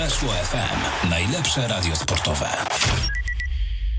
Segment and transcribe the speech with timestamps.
[0.00, 1.08] Weszło FM.
[1.10, 2.46] Najlepsze radio sportowe.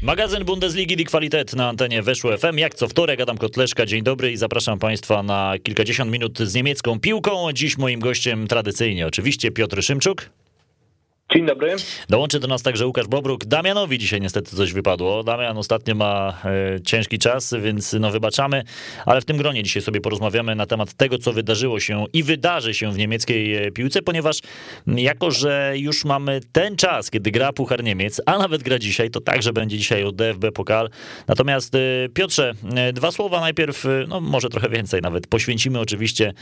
[0.02, 2.58] Magazyn Bundesligi Die Qualität na antenie Weszło FM.
[2.58, 7.00] Jak co wtorek, Adam Kotleszka, dzień dobry i zapraszam Państwa na kilkadziesiąt minut z niemiecką
[7.00, 7.54] piłką.
[7.54, 10.30] Dziś moim gościem tradycyjnie oczywiście Piotr Szymczuk.
[11.34, 11.76] Dzień dobry.
[12.10, 13.46] Dołączy do nas także Łukasz Bobruk.
[13.46, 15.24] Damianowi dzisiaj niestety coś wypadło.
[15.24, 18.64] Damian ostatnio ma e, ciężki czas, więc no wybaczamy,
[19.06, 22.74] ale w tym gronie dzisiaj sobie porozmawiamy na temat tego, co wydarzyło się i wydarzy
[22.74, 24.40] się w niemieckiej e, piłce, ponieważ
[24.88, 29.22] jako, że już mamy ten czas, kiedy gra Puchar Niemiec, a nawet gra dzisiaj, to
[29.22, 30.90] także będzie dzisiaj od DFB Pokal.
[31.28, 31.80] Natomiast e,
[32.14, 32.54] Piotrze,
[32.94, 36.34] dwa słowa najpierw, no może trochę więcej nawet, poświęcimy oczywiście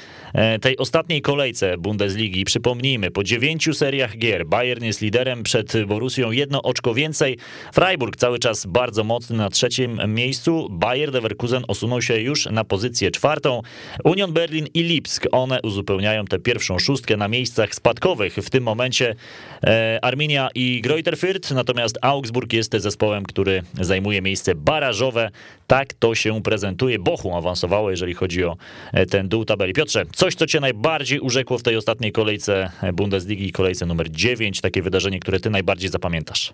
[0.61, 2.45] tej ostatniej kolejce Bundesligi.
[2.45, 7.37] Przypomnijmy, po dziewięciu seriach gier Bayern jest liderem przed Borusją, jedno oczko więcej.
[7.73, 10.67] Freiburg cały czas bardzo mocny na trzecim miejscu.
[10.71, 13.61] Bayer Leverkusen osunął się już na pozycję czwartą.
[14.03, 18.33] Union Berlin i Lipsk, one uzupełniają tę pierwszą szóstkę na miejscach spadkowych.
[18.35, 19.15] W tym momencie
[19.63, 25.29] e, Arminia i Greuther Fürth, natomiast Augsburg jest zespołem, który zajmuje miejsce barażowe.
[25.67, 26.99] Tak to się prezentuje.
[26.99, 28.57] Bochum awansowało, jeżeli chodzi o
[28.93, 29.73] e, ten dół tabeli.
[29.73, 34.81] Piotrze, coś, co cię najbardziej urzekło w tej ostatniej kolejce Bundesligi, kolejce numer 9, takie
[34.81, 36.53] wydarzenie, które ty najbardziej zapamiętasz?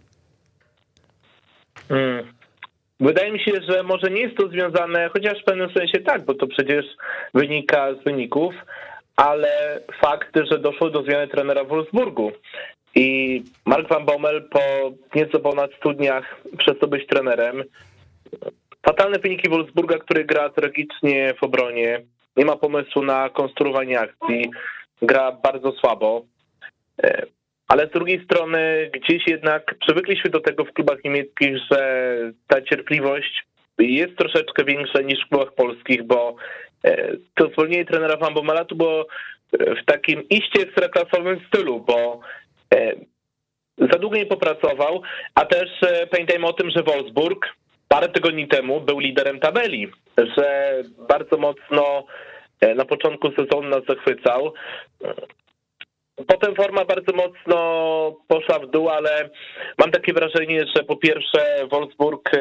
[1.89, 2.33] Hmm.
[2.99, 6.33] Wydaje mi się, że może nie jest to związane, chociaż w pewnym sensie tak, bo
[6.33, 6.85] to przecież
[7.33, 8.53] wynika z wyników,
[9.15, 12.31] ale fakt, że doszło do zmiany trenera w Wolfsburgu.
[12.95, 14.59] I Mark Van Bommel po
[15.15, 17.63] nieco ponad 100 dniach przestał być trenerem.
[18.85, 22.01] Fatalne wyniki Wolfsburga, który gra tragicznie w obronie,
[22.37, 24.49] nie ma pomysłu na konstruowanie akcji,
[25.01, 26.25] gra bardzo słabo.
[27.67, 33.43] Ale z drugiej strony gdzieś jednak przywykliśmy do tego w klubach niemieckich, że ta cierpliwość
[33.79, 36.35] jest troszeczkę większa niż w klubach polskich, bo
[37.35, 39.07] to zwolnienie trenera Van Bommela to było
[39.53, 42.19] w takim iście ekstraklasowym stylu, bo
[43.77, 45.01] za długo nie popracował,
[45.35, 45.69] a też
[46.11, 47.45] pamiętajmy o tym, że Wolfsburg
[47.87, 50.75] parę tygodni temu był liderem tabeli, że
[51.09, 52.05] bardzo mocno
[52.75, 54.53] na początku sezonu nas zachwycał.
[56.15, 57.57] Potem forma bardzo mocno
[58.27, 59.29] poszła w dół, ale
[59.77, 62.31] mam takie wrażenie, że po pierwsze Wolfsburg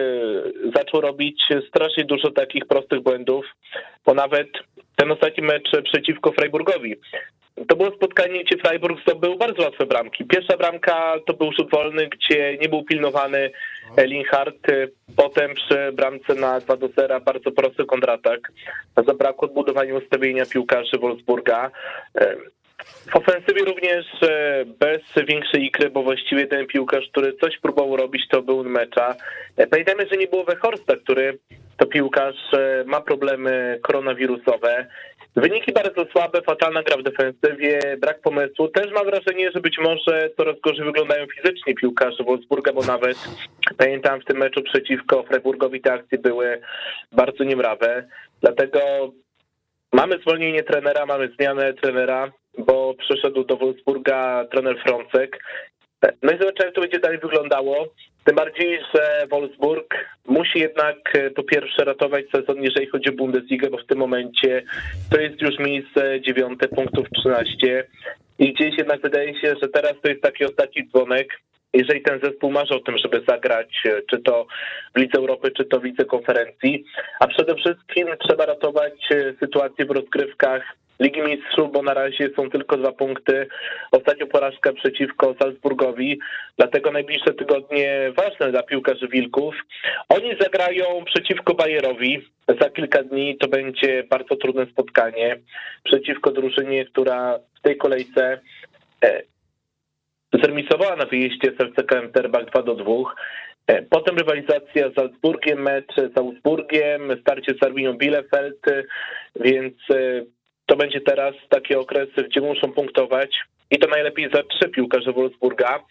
[0.74, 3.46] zaczął robić strasznie dużo takich prostych błędów,
[4.06, 4.48] bo nawet
[4.96, 6.96] ten ostatni mecz przeciwko Freiburgowi.
[7.68, 10.24] To było spotkanie, gdzie Freiburg zdobył bardzo łatwe bramki.
[10.24, 13.50] Pierwsza bramka to był rzut wolny, gdzie nie był pilnowany
[13.98, 14.66] Linhardt.
[15.16, 18.52] Potem przy bramce na 2 do 0 bardzo prosty kontratak.
[19.06, 21.70] Zabrakło odbudowania ustawienia piłkarzy Wolfsburga.
[23.12, 24.06] W ofensywie również
[24.66, 29.14] bez większej ikry, bo właściwie ten piłkarz, który coś próbował robić, to był mecza.
[29.70, 31.38] Pamiętajmy, że nie było Wehorsta, który
[31.76, 32.36] to piłkarz
[32.86, 34.86] ma problemy koronawirusowe.
[35.36, 38.68] Wyniki bardzo słabe, fatalna gra w defensywie, brak pomysłu.
[38.68, 43.16] Też mam wrażenie, że być może coraz gorzej wyglądają fizycznie piłkarze Wolfsburga, bo nawet
[43.78, 46.60] pamiętam w tym meczu przeciwko Freiburgowi te akcje były
[47.12, 48.08] bardzo niemrawe.
[48.40, 48.80] Dlatego
[49.92, 55.38] mamy zwolnienie trenera, mamy zmianę trenera, bo przyszedł do Wolfsburga trener Frącek.
[56.22, 57.86] No i zobaczymy, jak to będzie dalej wyglądało.
[58.24, 59.94] Tym bardziej, że Wolfsburg
[60.26, 60.96] musi jednak
[61.36, 64.62] po pierwsze ratować sezon, jeżeli chodzi o Bundesligę, bo w tym momencie
[65.10, 67.84] to jest już miejsce dziewiąte, punktów 13.
[68.38, 71.28] I gdzieś jednak wydaje się, że teraz to jest taki ostatni dzwonek.
[71.72, 74.46] Jeżeli ten zespół marzy o tym, żeby zagrać, czy to
[74.94, 76.84] w Lidze Europy, czy to w Lidze Konferencji,
[77.20, 78.94] a przede wszystkim trzeba ratować
[79.40, 80.62] sytuację w rozgrywkach
[81.00, 83.46] Ligi Mistrzów, bo na razie są tylko dwa punkty.
[83.90, 86.18] Ostatnio porażka przeciwko Salzburgowi,
[86.58, 89.54] dlatego najbliższe tygodnie ważne dla piłkarzy Wilków.
[90.08, 92.28] Oni zagrają przeciwko Bayerowi.
[92.60, 95.36] Za kilka dni to będzie bardzo trudne spotkanie
[95.84, 98.40] przeciwko drużynie, która w tej kolejce
[100.42, 102.92] zremisowała na wyjeździe z FCK Terbach 2 do 2.
[103.90, 108.66] Potem rywalizacja z Salzburgiem, mecz z Augsburgiem, starcie z Arminią Bielefeld,
[109.36, 109.74] więc
[110.66, 113.36] to będzie teraz taki okres, gdzie muszą punktować
[113.70, 115.84] i to najlepiej za trzy piłkarze Wolfsburga.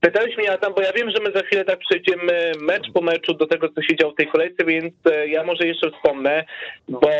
[0.00, 3.34] Pytałeś mnie, Adam, bo ja wiem, że my za chwilę tak przejdziemy mecz po meczu
[3.34, 4.94] do tego, co się działo w tej kolejce, więc
[5.26, 6.44] ja może jeszcze wspomnę,
[6.88, 7.10] bo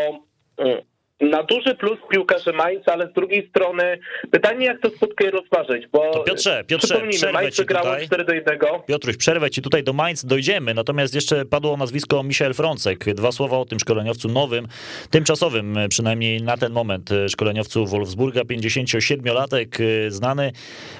[1.21, 3.99] na duży plus piłkarze Mainz, ale z drugiej strony
[4.31, 8.07] pytanie, jak to spotkanie rozważyć, bo to Piotrze, Piotrze, przerwę ci tutaj.
[8.07, 8.59] 4 do 1.
[8.87, 13.15] Piotruś, przerwę ci tutaj do Mainz dojdziemy, natomiast jeszcze padło nazwisko Michel Frącek.
[13.15, 14.69] Dwa słowa o tym szkoleniowcu nowym,
[15.11, 19.67] tymczasowym przynajmniej na ten moment szkoleniowcu Wolfsburga, 57-latek,
[20.09, 20.53] znany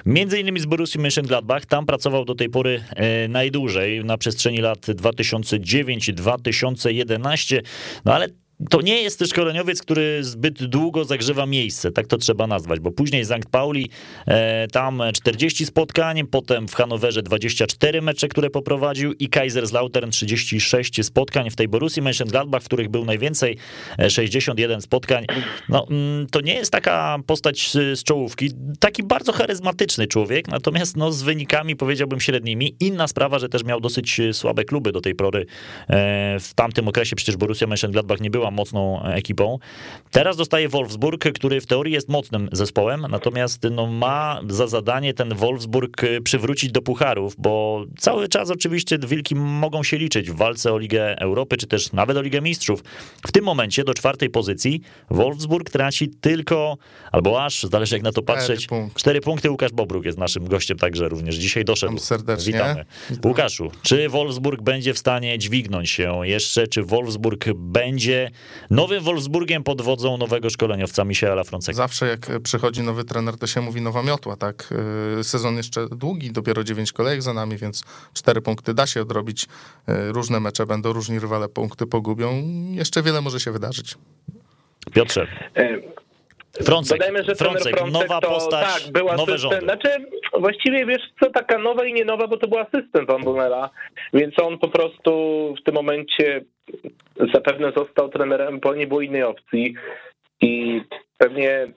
[0.05, 1.65] między innymi z Borussii Mönchengladbach.
[1.65, 2.83] Tam pracował do tej pory
[3.29, 7.61] najdłużej, na przestrzeni lat 2009-2011,
[8.05, 8.27] no ale
[8.69, 13.25] to nie jest szkoleniowiec, który zbyt długo zagrzewa miejsce, tak to trzeba nazwać, bo później
[13.25, 13.89] Sankt Pauli,
[14.27, 21.49] e, tam 40 spotkań, potem w Hanowerze 24 mecze, które poprowadził i Kaiserslautern 36 spotkań
[21.49, 23.57] w tej Borussii Mönchengladbach, w których był najwięcej,
[24.09, 25.25] 61 spotkań.
[25.69, 31.11] No, mm, to nie jest taka postać z czołówki, taki bardzo charyzmatyczny człowiek, natomiast no,
[31.11, 32.75] z wynikami powiedziałbym średnimi.
[32.79, 35.45] Inna sprawa, że też miał dosyć słabe kluby do tej pory.
[35.89, 39.59] E, w tamtym okresie przecież Borussia Mönchengladbach nie była mocną ekipą.
[40.11, 45.35] Teraz dostaje Wolfsburg, który w teorii jest mocnym zespołem, natomiast no, ma za zadanie ten
[45.35, 50.77] Wolfsburg przywrócić do pucharów, bo cały czas oczywiście Wilki mogą się liczyć w walce o
[50.77, 52.83] Ligę Europy, czy też nawet o Ligę Mistrzów.
[53.27, 56.77] W tym momencie do czwartej pozycji Wolfsburg traci tylko,
[57.11, 58.99] albo aż, zależy jak na to patrzeć, cztery punkty.
[58.99, 59.51] cztery punkty.
[59.51, 61.97] Łukasz Bobruk jest naszym gościem także również dzisiaj doszedł.
[61.97, 62.53] serdecznie.
[62.53, 62.85] Witamy.
[63.25, 68.31] Łukaszu, czy Wolfsburg będzie w stanie dźwignąć się jeszcze, czy Wolfsburg będzie
[68.69, 71.75] nowym Wolfsburgiem pod wodzą nowego szkoleniowca Michaela Fronceka?
[71.75, 74.73] Zawsze jak przychodzi nowy trener, to się mówi nowa miotła, tak?
[75.19, 77.83] Y, sezon jeszcze długi, dopiero dziewięć kolejek za nami, więc
[78.13, 79.43] cztery punkty da się odrobić.
[79.43, 79.47] Y,
[80.11, 82.43] różne mecze będą, różni rywale punkty pogubią.
[82.71, 83.95] Jeszcze wiele może się wydarzyć.
[84.93, 85.27] Piotrze.
[85.55, 85.79] E,
[86.63, 89.59] Frącek, Dodajmy, że Frącek, Frącek nowa to, postać, tak, był nowe rządy.
[89.59, 89.89] Znaczy,
[90.39, 93.69] właściwie wiesz co, taka nowa i nie nowa, bo to był asystent Van Bommela,
[94.13, 95.11] więc on po prostu
[95.61, 96.45] w tym momencie
[97.33, 99.75] zapewne został trenerem, bo nie było innej opcji
[100.41, 100.81] i
[101.17, 101.67] pewnie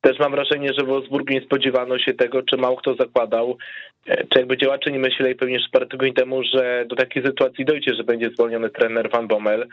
[0.00, 3.58] też mam wrażenie, że w Wolfsburgu nie spodziewano się tego, czy mało kto zakładał,
[4.06, 7.64] e, czy jakby działacze nie myśleli pewnie już parę tygodni temu, że do takiej sytuacji
[7.64, 9.68] dojdzie, że będzie zwolniony trener Van Bommel.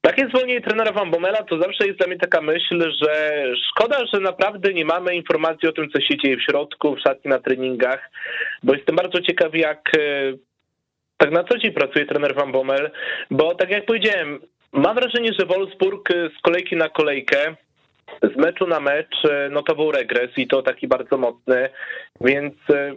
[0.00, 4.20] Takie zwolnienie trenera Van Bommela to zawsze jest dla mnie taka myśl, że szkoda, że
[4.20, 8.10] naprawdę nie mamy informacji o tym, co się dzieje w środku, w szatni, na treningach,
[8.62, 10.32] bo jestem bardzo ciekaw, jak e,
[11.24, 12.90] tak na co dzień pracuje trener Van Bommel,
[13.30, 14.40] bo tak jak powiedziałem,
[14.72, 17.56] mam wrażenie, że Wolfsburg z kolejki na kolejkę
[18.22, 19.16] z meczu na mecz
[19.50, 21.68] no to był regres i to taki bardzo mocny,
[22.20, 22.94] więc e,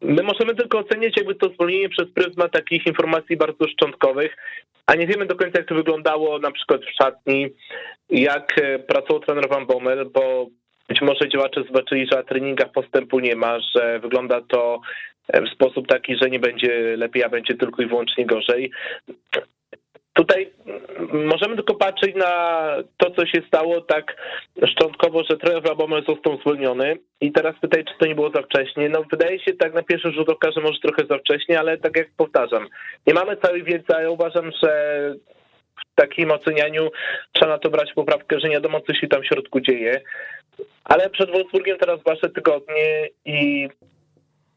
[0.00, 4.36] my możemy tylko oceniać jakby to zwolnienie przez pryzmat takich informacji bardzo szczątkowych,
[4.86, 7.46] a nie wiemy do końca jak to wyglądało na przykład w szatni,
[8.10, 8.54] jak
[8.88, 10.46] pracował trener Van Bommel, bo
[10.88, 14.80] być może działacze zobaczyli, że na treningach postępu nie ma, że wygląda to
[15.34, 18.70] w sposób taki, że nie będzie lepiej, a będzie tylko i wyłącznie gorzej.
[20.12, 20.50] Tutaj
[21.12, 22.62] możemy tylko patrzeć na
[22.96, 24.16] to, co się stało tak
[24.66, 28.88] szczątkowo, że trener Rabomel został zwolniony i teraz pytaj, czy to nie było za wcześnie.
[28.88, 31.96] No wydaje się tak na pierwszy rzut oka, że może trochę za wcześnie, ale tak
[31.96, 32.66] jak powtarzam,
[33.06, 34.70] nie mamy całej wiedzy, a ja uważam, że
[35.76, 36.90] w takim ocenianiu
[37.32, 40.00] trzeba na to brać poprawkę, że nie wiadomo, co się tam w środku dzieje.
[40.84, 43.68] Ale przed Wolfsburgiem teraz wasze tygodnie i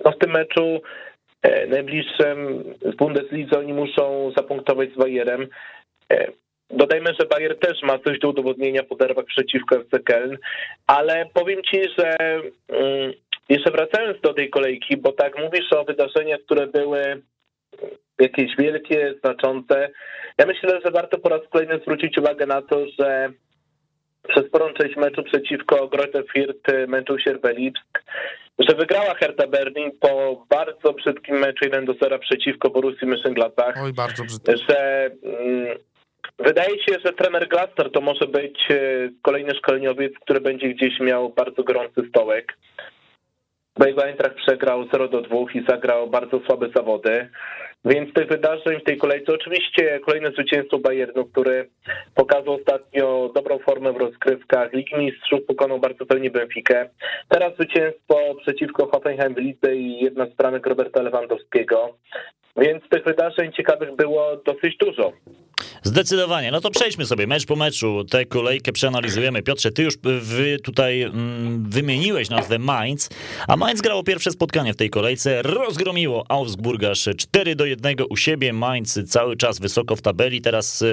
[0.05, 0.81] no w tym meczu
[1.41, 5.47] E, najbliższym z Bundesliga oni muszą zapunktować z Bayerem.
[6.11, 6.31] E,
[6.69, 10.37] dodajmy, że Bayer też ma coś do udowodnienia po derwach przeciwko FC Köln,
[10.87, 13.13] ale powiem ci, że mm,
[13.49, 17.21] jeszcze wracając do tej kolejki, bo tak mówisz o wydarzeniach, które były
[18.19, 19.89] jakieś wielkie, znaczące.
[20.37, 23.31] Ja myślę, że warto po raz kolejny zwrócić uwagę na to, że
[24.27, 28.03] przez sporą część meczu przeciwko Greuther Fürth męczył się Lipsk,
[28.69, 33.73] że wygrała Hertha Berlin po bardzo brzydkim meczu 1 do 0 przeciwko Borussii Mönchengladbach.
[33.83, 34.51] Oj, bardzo brzydki.
[34.69, 35.77] Że mm,
[36.39, 38.75] wydaje się, że trener Glasner to może być e,
[39.21, 42.57] kolejny szkoleniowiec, który będzie gdzieś miał bardzo gorący stołek.
[43.79, 47.29] Bo Eintracht przegrał 0 do 2 i zagrał bardzo słabe zawody.
[47.85, 51.69] Więc tych wydarzeń w tej kolejce, oczywiście kolejne zwycięstwo Bayernu, który
[52.15, 56.89] pokazał ostatnio dobrą formę w rozgrywkach Ligi Mistrzów, pokonał bardzo pewnie Benfikę.
[57.29, 61.97] Teraz zwycięstwo przeciwko Hoffenheim w Lidze i jedna z bramek Roberta Lewandowskiego.
[62.57, 65.11] Więc tych wydarzeń ciekawych było dosyć dużo.
[65.83, 66.51] Zdecydowanie.
[66.51, 68.03] No to przejdźmy sobie mecz po meczu.
[68.03, 69.43] Tę kolejkę przeanalizujemy.
[69.43, 73.09] Piotrze, ty już wy tutaj mm, wymieniłeś nazwę Mainz,
[73.47, 75.41] a Mainz grało pierwsze spotkanie w tej kolejce.
[75.41, 78.53] Rozgromiło Augsburg aż 4 do 1 u siebie.
[78.53, 80.41] Mainz cały czas wysoko w tabeli.
[80.41, 80.83] Teraz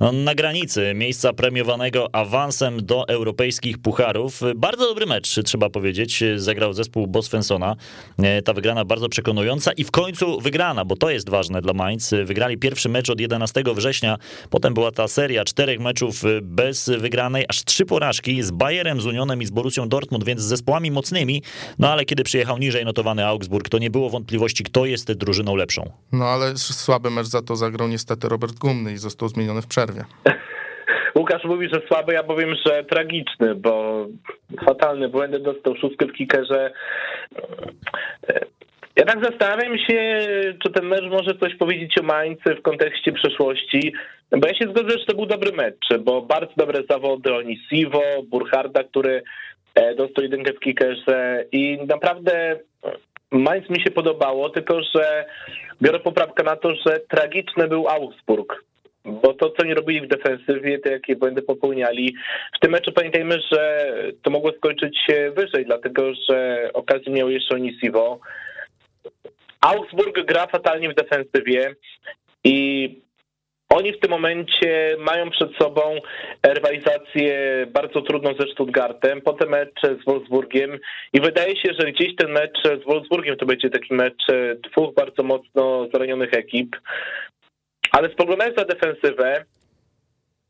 [0.00, 4.40] no, na granicy miejsca premiowanego awansem do europejskich pucharów.
[4.56, 6.24] Bardzo dobry mecz, trzeba powiedzieć.
[6.36, 7.76] Zagrał zespół Bosfensona.
[8.18, 12.14] E, ta wygrana bardzo przekonująca i w końcu wygrana, bo to jest ważne dla Mainz.
[12.24, 14.11] Wygrali pierwszy mecz od 11 września
[14.50, 19.06] Potem była ta seria czterech meczów y, bez wygranej, aż trzy porażki z Bayerem, z
[19.06, 21.42] Unionem i z Borussią Dortmund, więc z zespołami mocnymi.
[21.78, 25.90] No ale kiedy przyjechał niżej notowany Augsburg, to nie było wątpliwości, kto jest drużyną lepszą.
[26.12, 30.04] No ale słaby mecz za to zagrał niestety Robert Gumny i został zmieniony w przerwie.
[31.18, 34.06] Łukasz mówi, że słaby, ja powiem, że tragiczny, bo
[34.66, 36.72] fatalny błędy dostał szóstkę w kickerze
[38.96, 40.26] Ja tak zastanawiam się,
[40.62, 43.92] czy ten mecz może coś powiedzieć o Mańce w kontekście przeszłości,
[44.30, 48.84] bo ja się zgodzę, że to był dobry mecz, bo bardzo dobre zawody Onisivo, Burharda,
[48.84, 49.22] który
[49.74, 52.58] e, dostał jedynkę w kickerze i naprawdę
[53.30, 55.24] Mainz mi się podobało, tylko że
[55.82, 58.64] biorę poprawkę na to, że tragiczny był Augsburg.
[59.04, 62.14] Bo to, co nie robili w defensywie, te jakie błędy popełniali.
[62.56, 67.54] W tym meczu pamiętajmy, że to mogło skończyć się wyżej, dlatego że okazję miał jeszcze
[67.54, 68.20] Onisivo.
[69.62, 71.74] Augsburg gra fatalnie w defensywie
[72.44, 72.88] i
[73.68, 75.96] oni w tym momencie mają przed sobą
[76.46, 77.36] rywalizację
[77.72, 80.78] bardzo trudną ze Stuttgartem, potem mecz z Wolfsburgiem
[81.12, 84.24] i wydaje się, że gdzieś ten mecz z Wolfsburgiem to będzie taki mecz
[84.70, 86.76] dwóch bardzo mocno zranionych ekip.
[87.90, 89.44] Ale spoglądając na defensywę,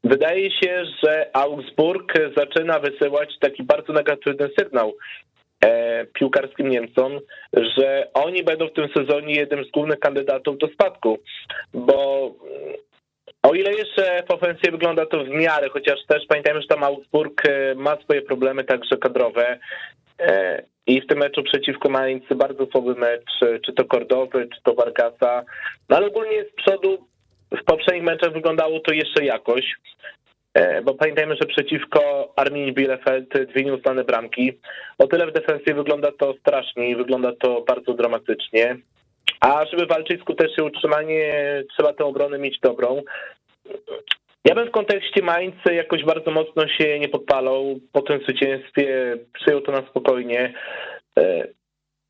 [0.05, 4.93] wydaje się, że Augsburg zaczyna wysyłać taki bardzo negatywny sygnał
[6.15, 7.21] piłkarskim Niemcom,
[7.53, 11.19] że oni będą w tym sezonie jednym z głównych kandydatów do spadku,
[11.75, 12.31] bo
[13.43, 17.47] o ile jeszcze w ofensywie wygląda to w miarę, chociaż też pamiętajmy, że tam Augsburg
[17.47, 19.59] e, ma swoje problemy także kadrowe
[20.19, 24.63] e, i w tym meczu przeciwko Mainz bardzo słaby mecz, e, czy to Kordowy, czy
[24.63, 25.45] to Vargasa,
[25.89, 27.09] no ale ogólnie z przodu
[27.61, 29.65] w poprzednich meczach wyglądało to jeszcze jakoś,
[30.85, 34.53] bo pamiętajmy, że przeciwko Arminii Bielefeld dwie nieuznane bramki.
[34.99, 38.77] O tyle w defensywie wygląda to strasznie i wygląda to bardzo dramatycznie.
[39.41, 41.35] A żeby walczyć skutecznie utrzymanie,
[41.77, 43.03] trzeba tę obronę mieć dobrą.
[44.45, 47.81] Ja bym w kontekście Mainz jakoś bardzo mocno się nie podpalał.
[47.93, 50.55] Po tym zwycięstwie przyjął to na spokojnie,
[51.19, 51.49] e,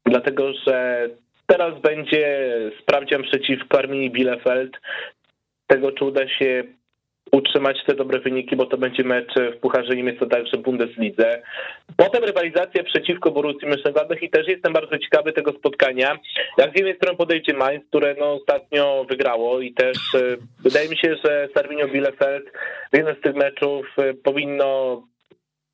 [0.07, 1.09] dlatego że
[1.47, 2.51] teraz będzie
[2.83, 4.73] sprawdzian przeciwko Arminii Bielefeld.
[5.67, 6.65] Tego, czy uda się
[7.33, 11.43] utrzymać te dobre wyniki, bo to będzie mecz w Pucharze Niemiec, a także Bundeslidze.
[11.97, 16.19] Potem rywalizacja przeciwko Borussii Mönchengladbach i też jestem bardzo ciekawy tego spotkania.
[16.59, 20.97] Jak z jednej strony podejdzie Mainz, które no ostatnio wygrało i też e, wydaje mi
[20.97, 22.45] się, że Sarwinio Bielefeld
[22.93, 25.03] w jednym z tych meczów e, powinno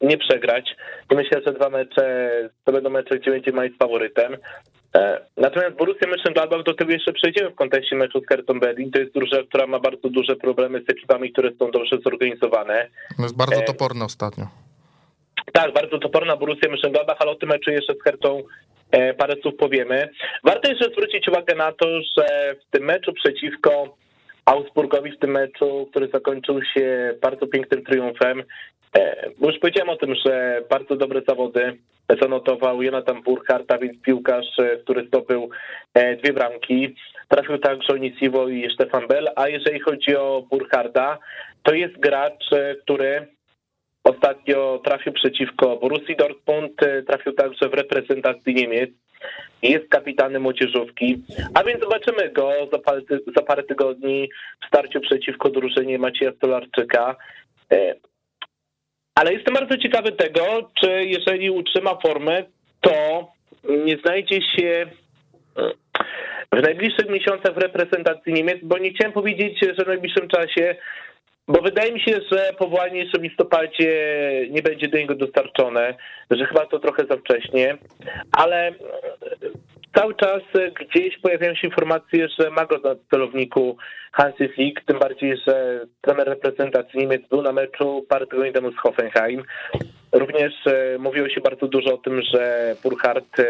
[0.01, 0.77] nie przegrać.
[1.11, 2.31] Myślę, że dwa mecze
[2.65, 4.37] to będą mecze, gdzie będzie Mainz faworytem.
[4.97, 8.91] E, natomiast Borussia Mönchengladbach do tego jeszcze przejdziemy w kontekście meczu z Hertą Berlin.
[8.91, 12.89] To jest drużyna, która ma bardzo duże problemy z ekipami, które są dobrze zorganizowane.
[13.19, 14.47] No jest bardzo e, toporna ostatnio.
[15.53, 18.43] Tak, bardzo toporna Borussia Mönchengladbach, ale o tym meczu jeszcze z Hertą
[18.91, 20.09] e, parę słów powiemy.
[20.45, 23.97] Warto jeszcze zwrócić uwagę na to, że w tym meczu przeciwko
[24.45, 28.43] Augsburgowi, w tym meczu, który zakończył się bardzo pięknym triumfem,
[29.41, 31.79] już powiedziałem o tym, że bardzo dobre zawody
[32.23, 35.51] zanotował Jonathan Burkhardt, więc piłkarz, e, który zdobył
[35.95, 36.95] e, dwie bramki.
[37.29, 41.19] Trafił także Onisivo i Stefan Bell, a jeżeli chodzi o Burkharda,
[41.63, 43.27] to jest gracz, e, który
[44.05, 46.73] ostatnio trafił przeciwko Borussii Dortmund,
[47.07, 48.91] trafił także w reprezentacji Niemiec.
[49.63, 51.23] Jest kapitanem młodzieżówki,
[51.55, 53.01] a więc zobaczymy go za parę,
[53.37, 54.29] za parę tygodni
[54.65, 57.17] w starciu przeciwko drużynie Macieja Stolarczyka.
[59.19, 62.45] Ale jestem bardzo ciekawy tego, czy jeżeli utrzyma formę,
[62.81, 63.29] to
[63.85, 64.87] nie znajdzie się
[65.57, 65.71] e,
[66.53, 70.77] w najbliższych miesiącach w reprezentacji Niemiec, bo nie chciałem powiedzieć, że w najbliższym czasie,
[71.49, 73.93] bo wydaje mi się, że powołanie jeszcze w listopadzie
[74.51, 75.95] nie będzie do niego dostarczone,
[76.31, 77.79] że chyba to trochę za wcześnie,
[78.33, 78.73] ale
[79.95, 80.43] cały czas
[80.81, 83.77] gdzieś pojawiają się informacje, że ma go na celowniku
[84.13, 89.43] Hansi Flick, tym bardziej, że trener reprezentacji Niemiec był na meczu tygodni temu z Hoffenheim.
[90.13, 93.45] Również e, mówiło się bardzo dużo o tym, że Burkhardt e,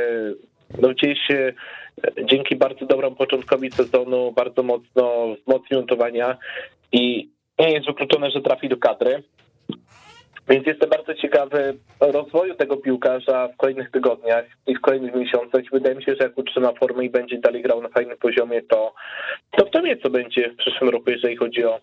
[0.80, 1.52] no gdzieś e,
[2.24, 6.36] dzięki bardzo dobremu początkowi sezonu bardzo mocno wzmocnił notowania
[6.92, 9.22] i nie jest wykluczone, że trafi do kadry.
[10.48, 15.62] Więc jestem bardzo ciekawy rozwoju tego piłkarza w kolejnych tygodniach i w kolejnych miesiącach.
[15.72, 18.94] Wydaje mi się, że jak utrzyma formę i będzie dalej grał na fajnym poziomie, to,
[19.50, 21.80] to kto co będzie w przyszłym roku, jeżeli chodzi o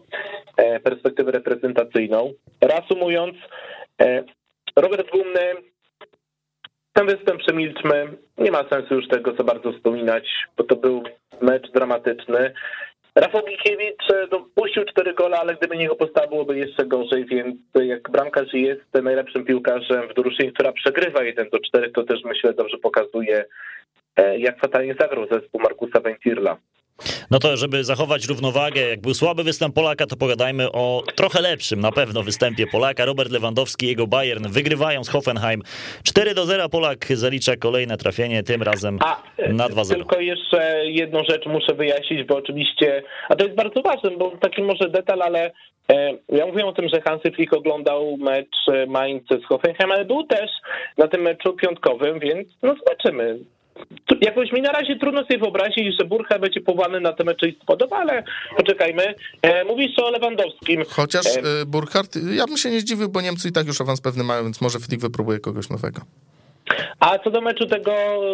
[0.58, 2.34] e, perspektywę reprezentacyjną.
[2.62, 3.36] Reasumując,
[4.02, 4.24] e,
[4.76, 5.54] Robert Gumny,
[6.94, 8.08] ten występ przemilczmy.
[8.38, 11.04] Nie ma sensu już tego za bardzo wspominać, bo to był
[11.42, 12.54] mecz dramatyczny.
[13.16, 18.10] Rafał Gikiewicz no, puścił cztery gola, ale gdyby niego postawa byłoby jeszcze gorzej, więc jak
[18.10, 22.78] bramkarz jest najlepszym piłkarzem w drużynie, która przegrywa 1 do 4, to też myślę dobrze
[22.78, 23.46] pokazuje,
[24.16, 26.58] e, jak fatalnie zagrał zespół Markusa Ventirla.
[27.32, 31.80] No to, żeby zachować równowagę, jak był słaby występ Polaka, to pogadajmy o trochę lepszym
[31.80, 33.06] na pewno występie Polaka.
[33.06, 35.62] Robert Lewandowski i jego Bayern wygrywają z Hoffenheim.
[36.04, 39.94] 4 do 0 Polak zalicza kolejne trafienie, tym razem a, na 2-0.
[39.94, 44.62] Tylko jeszcze jedną rzecz muszę wyjaśnić, bo oczywiście, a to jest bardzo ważne, bo taki
[44.62, 45.52] może detal, ale
[45.90, 48.56] e, ja mówiłem o tym, że Hansi Flick oglądał mecz
[48.88, 50.50] Mainz z Hoffenheim, ale był też
[50.98, 53.40] na tym meczu piątkowym, więc no zobaczymy.
[54.22, 57.96] Jakoś mi na razie trudno sobie wyobrazić, że Burcha będzie powołany na te mecze listopadowe,
[57.96, 58.24] ale
[58.58, 59.16] poczekajmy.
[59.42, 60.84] E, mówisz o Lewandowskim.
[60.90, 64.24] Chociaż e, Burkhardt, ja bym się nie zdziwił, bo Niemcy i tak już awans pewny
[64.24, 66.02] mają, więc może Flick wypróbuje kogoś nowego.
[67.00, 67.94] A co do meczu tego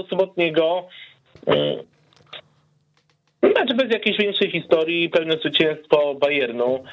[0.10, 0.88] sobotniego,
[1.46, 1.78] mm,
[3.42, 6.84] mecz bez jakiejś większej historii, pełne zwycięstwo Bayernu.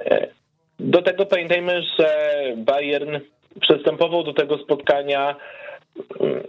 [0.00, 0.28] E,
[0.80, 2.08] do tego pamiętajmy, że
[2.56, 3.18] Bayern
[3.60, 5.36] przystępował do tego spotkania
[6.20, 6.42] mm,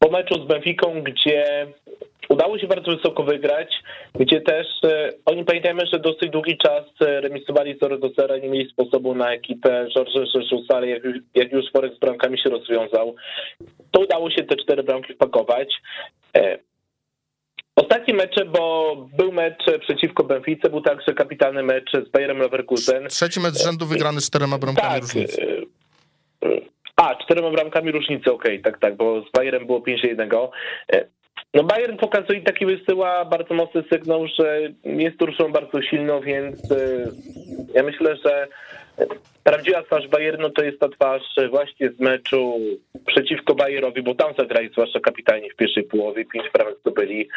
[0.00, 1.66] po meczu z Benficą, gdzie
[2.28, 3.68] udało się bardzo wysoko wygrać,
[4.14, 8.48] gdzie też e, oni pamiętajmy, że dosyć długi czas e, remisowali 0 do 0, nie
[8.48, 11.02] mieli sposobu na ekipę Georges Jesusa, ale jak,
[11.34, 13.14] jak już worek z bramkami się rozwiązał,
[13.90, 15.74] to udało się te cztery bramki wpakować.
[16.36, 16.58] E,
[17.76, 23.08] Ostatni mecze, bo był mecz przeciwko Benfice, był także kapitalny mecz z Bayerem Leverkusen.
[23.08, 25.66] Trzeci mecz z rzędu wygrany czterema bramkami tak, różnicy.
[27.00, 30.48] A, czterema bramkami różnicy, okej, okay, tak, tak, bo z Bayerem było 5-1.
[31.54, 37.10] No Bayern pokazuje taki wysyła bardzo mocny sygnał, że jest drużyną bardzo silną, więc y,
[37.74, 38.48] ja myślę, że
[39.44, 42.58] prawdziwa twarz Bayernu to jest ta twarz właśnie z meczu
[43.06, 47.28] przeciwko Bayerowi, bo tam zagrali zwłaszcza kapitalnie w pierwszej połowie, pięć bramek zdobyli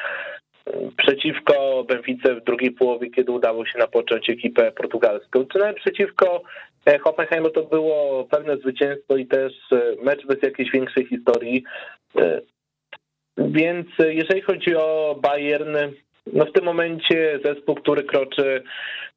[0.98, 6.42] przeciwko Benfice w drugiej połowie, kiedy udało się napocząć ekipę portugalską, czy nawet przeciwko
[6.86, 11.64] e, Hoffenheimu to było pewne zwycięstwo i też e, mecz bez jakiejś większej historii.
[12.18, 12.42] E,
[13.38, 15.78] więc jeżeli chodzi o Bayern,
[16.34, 18.64] no w tym momencie zespół, który kroczy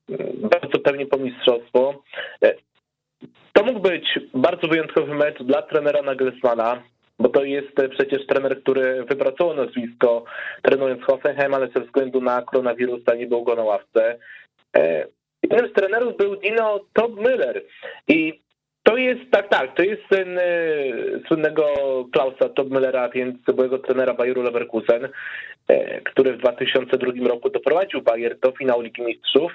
[0.09, 2.03] mm, bardzo pewnie po mistrzostwo.
[3.53, 6.83] To mógł być bardzo wyjątkowy mecz dla trenera Nagelsmana,
[7.19, 10.25] bo to jest przecież trener, który wypracował nazwisko
[10.63, 14.19] trenując Hoffenheim, ale ze względu na koronawirusa nie był go na ławce.
[15.43, 17.61] Jednym z trenerów był Dino Todd Müller
[18.09, 18.46] i
[18.87, 21.65] to jest, tak, tak, to jest syn y, słynnego
[22.13, 28.53] Klausa Topmüllera, więc byłego trenera Bayeru Leverkusen, y, który w 2002 roku doprowadził Bayer do
[28.53, 29.53] finału Ligi Mistrzów.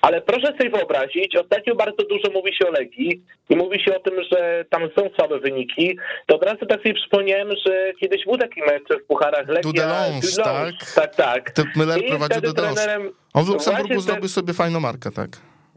[0.00, 4.00] Ale proszę sobie wyobrazić, ostatnio bardzo dużo mówi się o Legii i mówi się o
[4.00, 5.98] tym, że tam są słabe wyniki.
[6.26, 9.62] To od razu tak sobie przypomniałem, że kiedyś był taki mecz w Pucharach Legia.
[9.62, 10.74] Dudelange, tak?
[10.94, 11.52] Tak, tak.
[11.76, 13.10] Müller prowadził Dudelange.
[13.34, 15.30] On w Luksemburgu zdobył sobie fajną markę, tak?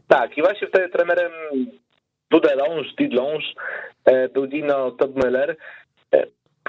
[0.08, 1.32] Tak, i właśnie wtedy trenerem
[2.30, 3.46] Dudelange, Didlange,
[4.32, 5.56] był Dino Todmüller.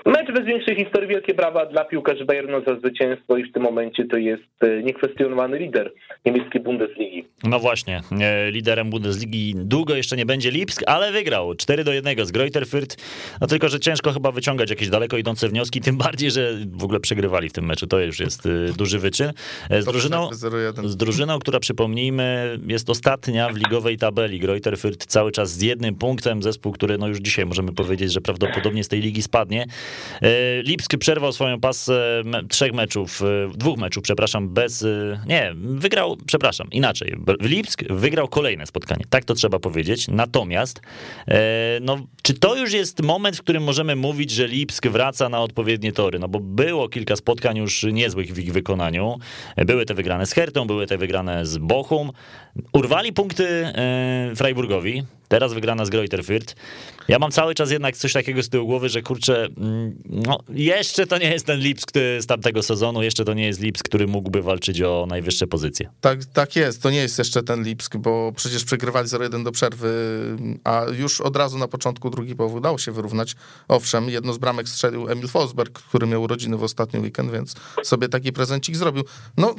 [0.06, 4.06] Mecz bez większej historii, wielkie brawa dla piłkarzy Bayernu za zwycięstwo i w tym momencie
[4.06, 5.92] to jest e, niekwestionowany lider
[6.26, 7.26] niemieckiej Bundesligi.
[7.44, 12.26] No właśnie, e, liderem Bundesligi długo jeszcze nie będzie Lipsk, ale wygrał 4 do 1
[12.26, 12.98] z Greuther Fürth.
[13.42, 17.00] No tylko, że ciężko chyba wyciągać jakieś daleko idące wnioski, tym bardziej, że w ogóle
[17.00, 17.88] przegrywali w tym meczu.
[17.88, 19.32] To już jest e, duży wyczyn.
[19.80, 20.30] Z drużyną,
[20.84, 24.40] z drużyną, która przypomnijmy jest ostatnia w ligowej tabeli.
[24.40, 26.44] Greuther Fürth cały czas z jednym punktem.
[26.44, 29.66] Zespół, który no już dzisiaj możemy powiedzieć, że prawdopodobnie z tej ligi spadnie.
[30.22, 36.18] E, Lipsk przerwał swoją pasę trzech meczów, e, dwóch meczów, przepraszam, bez, e, nie, wygrał,
[36.26, 37.16] przepraszam, inaczej.
[37.42, 40.08] Lipsk wygrał kolejne spotkanie, tak to trzeba powiedzieć.
[40.08, 40.82] Natomiast,
[41.82, 45.92] no, czy to już jest moment, w którym możemy mówić, że Lipsk wraca na odpowiednie
[45.92, 46.20] tory?
[46.20, 49.20] No bo było kilka spotkań już niezłych w ich wykonaniu.
[49.58, 52.12] Były te wygrane z Hertą, były te wygrane z Bochum.
[52.74, 53.74] Urwali punkty
[54.36, 56.56] Freiburgowi, teraz wygrana z Greuther Fürth.
[57.08, 61.08] Ja mam cały czas jednak coś takiego z tyłu głowy, że kurczę, mm, no jeszcze
[61.08, 64.42] to nie jest ten Lipsk z tamtego sezonu, jeszcze to nie jest Lipsk, który mógłby
[64.42, 65.90] walczyć o najwyższe pozycje.
[66.02, 69.90] Tak, tak jest, to nie jest jeszcze ten Lipsk, bo przecież przegrywali 0-1 do przerwy,
[70.64, 73.36] a już od razu na początku drugi połowy udało się wyrównać.
[73.68, 78.10] Owszem, jedno z bramek strzelił Emil Fosberg, który miał urodziny w ostatni weekend, więc sobie
[78.10, 79.04] taki prezencik zrobił.
[79.38, 79.56] No,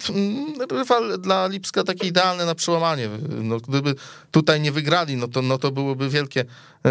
[0.71, 3.09] rywal dla Lipska taki idealny na przełamanie.
[3.43, 3.95] No, gdyby
[4.31, 6.45] tutaj nie wygrali, no to, no to byłoby wielkie
[6.87, 6.91] E,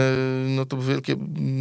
[0.56, 1.16] no to wielkie,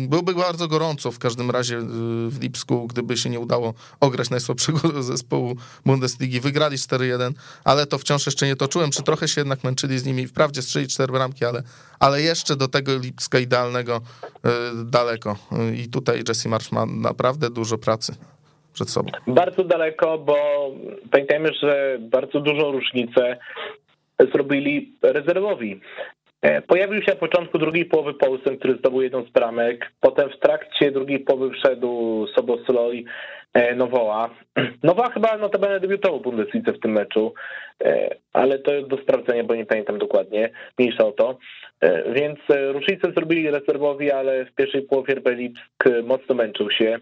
[0.08, 1.80] byłoby bardzo gorąco w każdym razie e,
[2.28, 6.40] w Lipsku, gdyby się nie udało ograć najsłabszego zespołu Bundesligi.
[6.40, 7.32] Wygrali 4-1,
[7.64, 10.26] ale to wciąż jeszcze nie toczyłem, czy trochę się jednak męczyli z nimi.
[10.26, 11.62] Wprawdzie strzeli cztery bramki, ale,
[12.00, 14.00] ale jeszcze do tego Lipska idealnego
[14.44, 14.50] e,
[14.84, 15.36] daleko.
[15.76, 18.14] I tutaj Jesse Marsz ma naprawdę dużo pracy
[18.72, 19.10] przed sobą.
[19.26, 20.36] Bardzo daleko, bo
[21.10, 23.38] pamiętajmy, że bardzo dużą różnicę
[24.32, 25.80] zrobili rezerwowi.
[26.42, 29.92] E, pojawił się na początku drugiej połowy Paulsen, który zdobył jedną z bramek.
[30.00, 33.04] Potem w trakcie drugiej połowy wszedł Sobosloj
[33.54, 34.30] e, Nowoa.
[34.82, 37.34] Nowoa chyba notabene debiutował w Bundeslidze w tym meczu,
[37.84, 40.50] e, ale to jest do sprawdzenia, bo nie pamiętam dokładnie.
[40.78, 41.38] Mniejsza o to.
[42.12, 46.98] Więc różnicę zrobili rezerwowi, ale w pierwszej połowie Belipsk mocno męczył się.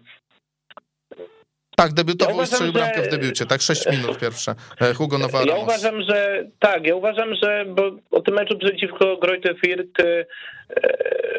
[1.79, 4.55] Tak, debiutował ja i strzelił bramkę w debiucie, tak, 6 minut pierwsze.
[4.81, 5.45] E, Hugo Navarro.
[5.45, 10.25] Ja uważam, że tak, ja uważam, że bo o tym meczu przeciwko Greuther Fürth e,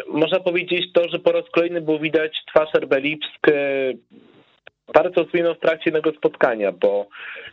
[0.08, 3.52] można powiedzieć to, że po raz kolejny było widać twarz RB Lipsk, e,
[4.94, 7.08] bardzo zmienną w trakcie jednego spotkania, bo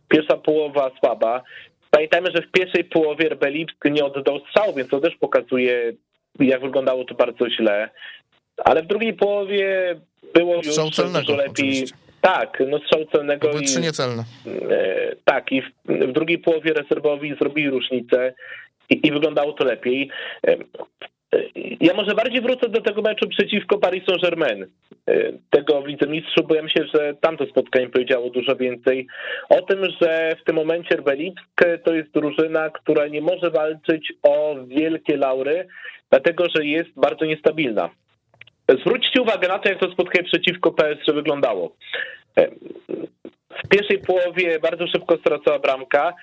[0.09, 1.43] pierwsza połowa słaba.
[1.89, 5.93] Pamiętajmy, że w pierwszej połowie Rbelipsk nie oddał strzału, więc to też pokazuje,
[6.39, 7.89] jak wyglądało to bardzo źle.
[8.63, 9.95] Ale w drugiej połowie
[10.33, 11.49] było już dużo lepiej.
[11.49, 12.04] oczywiście.
[12.25, 13.47] Tak, no strzał celnego.
[13.49, 14.23] Były i- trzy niecelne.
[14.71, 18.33] E, Tak, i w, w drugiej połowie rezerwowi zrobili różnicę
[18.89, 20.09] i, i wyglądało to lepiej.
[20.47, 20.57] E, e,
[21.81, 24.65] Ja może bardziej wrócę do tego meczu przeciwko Paris Saint-Germain,
[25.49, 29.07] tego w Lidze Mistrzów, bo ja myślę, że tamto spotkanie powiedziało dużo więcej
[29.49, 34.55] o tym, że w tym momencie Rbelipsk to jest drużyna, która nie może walczyć o
[34.67, 35.67] wielkie laury,
[36.09, 37.89] dlatego że jest bardzo niestabilna.
[38.69, 41.75] Zwróćcie uwagę na to, jak to spotkanie przeciwko PSG wyglądało.
[42.37, 42.47] E,
[43.63, 46.13] w pierwszej połowie bardzo szybko stracała bramka,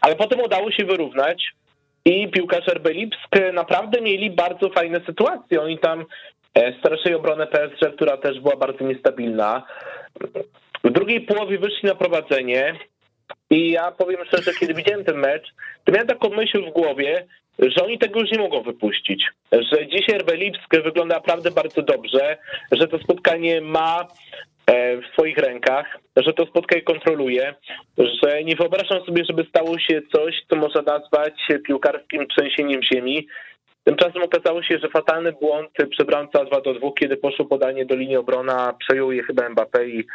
[0.00, 1.52] ale potem udało się wyrównać
[2.04, 5.62] i piłkarze Rbelipsk naprawdę mieli bardzo fajne sytuacje.
[5.62, 6.04] Oni tam
[6.54, 9.62] e, straszyli obronę PSG, która też była bardzo niestabilna.
[10.84, 12.74] W drugiej połowie wyszli na prowadzenie
[13.50, 17.26] i ja powiem szczerze, kiedy widziałem ten mecz, to miałem taką myśl w głowie,
[17.58, 19.24] że oni tego już nie mogą wypuścić.
[19.52, 22.36] Że dzisiaj Rbelipsk wygląda naprawdę bardzo dobrze,
[22.72, 24.08] że to spotkanie ma
[24.66, 27.54] e, w swoich rękach, że to spotkanie kontroluje,
[27.98, 31.34] że nie wyobrażam sobie, żeby stało się coś, co można nazwać
[31.66, 33.26] piłkarskim trzęsieniem ziemi.
[33.88, 37.94] Tymczasem okazało się, że fatalny błąd przy bramce 2 do 2, kiedy poszło podanie do
[37.94, 40.06] linii obrona, przejął je chyba Mbappé i,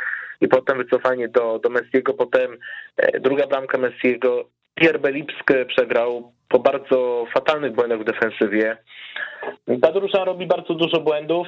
[0.41, 2.57] i potem wycofanie do, do Messiego, potem
[2.97, 4.49] e, druga bramka Messiego.
[4.75, 8.77] Pierre Belipsk przegrał po bardzo fatalnych błędach w defensywie.
[9.81, 11.47] Ta drużyna robi bardzo dużo błędów.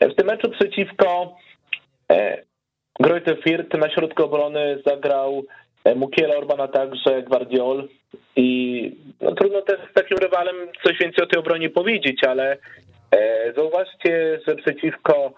[0.00, 1.36] W tym meczu przeciwko
[2.12, 2.42] e,
[3.00, 5.42] Greuther Fürth na środku obrony zagrał e,
[5.96, 7.88] Mukiela Orbana, także Guardiol
[8.36, 8.90] i
[9.20, 12.56] no, trudno też z takim rywalem coś więcej o tej obronie powiedzieć, ale
[13.10, 15.32] e, zauważcie, że przeciwko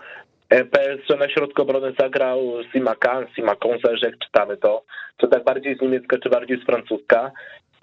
[0.50, 2.40] e, PSG na środku obrony zagrał
[2.72, 4.82] Simakan, Simakon, zależy jak czytamy to,
[5.20, 7.32] czy tak bardziej z niemiecka, czy bardziej z francuska.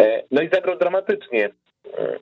[0.01, 1.45] E, No i zagrał dramatycznie.
[1.45, 2.19] E,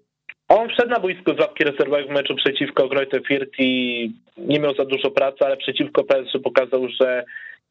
[0.49, 4.75] On wszedł na boisko z ławki rezerwowej w meczu przeciwko Greuther Fürth i nie miał
[4.75, 7.23] za dużo pracy, ale przeciwko PSG pokazał, że,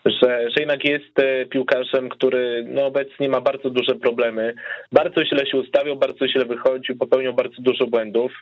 [0.05, 4.55] że, że jednak jest e, piłkarzem, który no obecnie ma bardzo duże problemy.
[4.93, 8.33] Bardzo źle się ustawiał, bardzo źle wychodził, popełniał bardzo dużo błędów.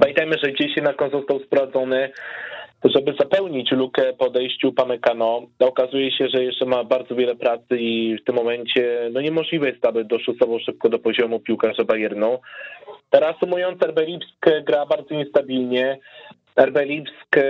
[0.00, 2.10] Pamiętajmy, że gdzieś jednak on został sprowadzony,
[2.84, 5.46] żeby zapełnić lukę po odejściu Pamekano.
[5.60, 9.68] No, okazuje się, że jeszcze ma bardzo wiele pracy i w tym momencie no niemożliwe
[9.68, 12.38] jest, aby doszusował szybko do poziomu piłkarza Bayernu.
[13.12, 15.98] Reasumując, RB Lipsk gra bardzo niestabilnie.
[16.56, 17.42] RB Lipsk, e,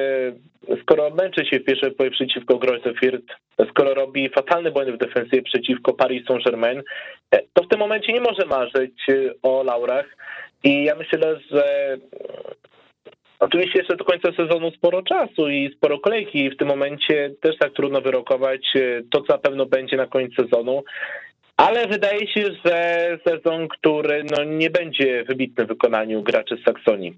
[0.82, 3.34] skoro męczy się w pierwszej połowie przeciwko Greuther Fürth,
[3.70, 6.82] skoro robi fatalne błędy w defensywie przeciwko Paris Saint-Germain,
[7.30, 10.16] e, to w tym momencie nie może marzyć e, o laurach.
[10.64, 11.96] I ja myślę, że
[13.38, 16.50] Oczywiście jeszcze do końca sezonu sporo czasu i sporo kolejki.
[16.50, 18.60] W tym momencie też tak trudno wyrokować
[19.10, 20.84] to, co na pewno będzie na koniec sezonu.
[21.56, 27.14] Ale wydaje się, że sezon, który no, nie będzie wybitny w wykonaniu graczy z Saksonii.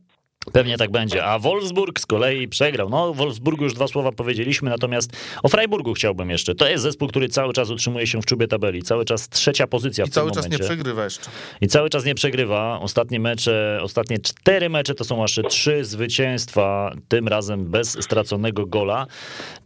[0.53, 1.25] Pewnie tak będzie.
[1.25, 2.89] A Wolfsburg z kolei przegrał.
[2.89, 6.55] No, o Wolfsburgu już dwa słowa powiedzieliśmy, natomiast o Freiburgu chciałbym jeszcze.
[6.55, 8.83] To jest zespół, który cały czas utrzymuje się w czubie tabeli.
[8.83, 10.65] Cały czas trzecia pozycja I w cały tym czas momencie.
[10.65, 11.31] nie przegrywa jeszcze.
[11.61, 12.81] I cały czas nie przegrywa.
[12.81, 19.07] Ostatnie mecze, ostatnie cztery mecze to są aż trzy zwycięstwa, tym razem bez straconego gola.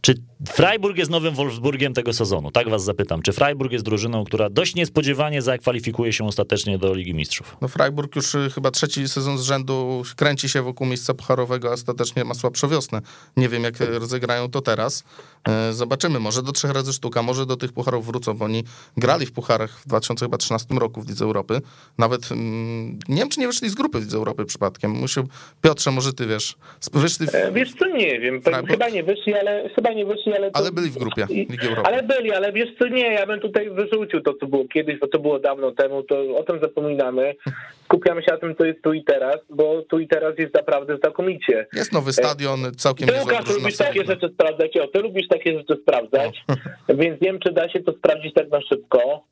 [0.01, 0.13] Czy
[0.49, 2.51] Freiburg jest nowym Wolfsburgiem tego sezonu?
[2.51, 3.21] Tak was zapytam.
[3.21, 7.57] Czy Freiburg jest drużyną, która dość niespodziewanie zakwalifikuje się ostatecznie do Ligi Mistrzów?
[7.61, 11.71] No Freiburg już y, chyba trzeci sezon z rzędu kręci się wokół miejsca pucharowego, a
[11.71, 13.01] ostatecznie ma słabszą wiosnę.
[13.37, 15.03] Nie wiem, jak y, rozegrają to teraz.
[15.49, 16.19] E, Zobaczymy.
[16.19, 18.63] Może do trzech razy sztuka, może do tych pucharów wrócą, bo oni
[18.97, 21.61] grali w pucharach w 2013 roku w Lidze Europy.
[21.97, 24.91] Nawet mm, nie wiem, czy nie wyszli z grupy w Lidze Europy przypadkiem.
[24.91, 25.23] Musiał...
[25.61, 26.55] Piotrze, może ty wiesz.
[26.93, 27.35] Wyszli w...
[27.35, 30.57] E, Wiesz co, nie wiem, chyba nie wyszli, ale chyba nie wyszli, ale to...
[30.57, 31.89] Ale byli w grupie Ligi Europy.
[31.89, 35.07] Ale byli, ale wiesz co, nie, ja bym tutaj wyrzucił to, co było kiedyś, bo
[35.07, 37.35] to było dawno temu, to o tym zapominamy.
[37.91, 40.97] Skupiamy się na tym, co jest tu i teraz, bo tu i teraz jest naprawdę
[40.97, 41.67] znakomicie.
[41.73, 45.81] Jest nowy stadion, całkiem Ty, Łukasz, lubisz takie rzeczy sprawdzać, o, ty lubisz takie rzeczy
[45.81, 46.45] sprawdzać,
[46.99, 49.23] więc nie wiem, czy da się to sprawdzić tak na szybko,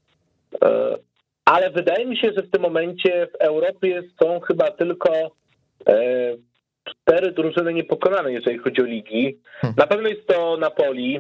[0.63, 0.98] E,
[1.45, 5.12] ale wydaje mi się, że w tym momencie w Europie są chyba tylko
[5.88, 6.02] e,
[6.84, 9.39] cztery drużyny niepokonane, jeżeli chodzi o ligi.
[9.78, 11.19] Na pewno jest to Napoli.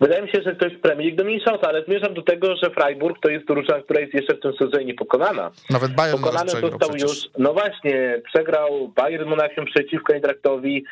[0.00, 2.70] Wydaje mi się, że to jest Premier League do mniejszości, ale zmierzam do tego, że
[2.70, 5.50] Freiburg to jest drużyna, która jest jeszcze w tym sezonie niepokonana.
[5.70, 7.02] Nawet Bayern Pokonany został przecież.
[7.02, 10.84] już, no właśnie, przegrał Bayern Monachium przeciwko Eintrachtowi,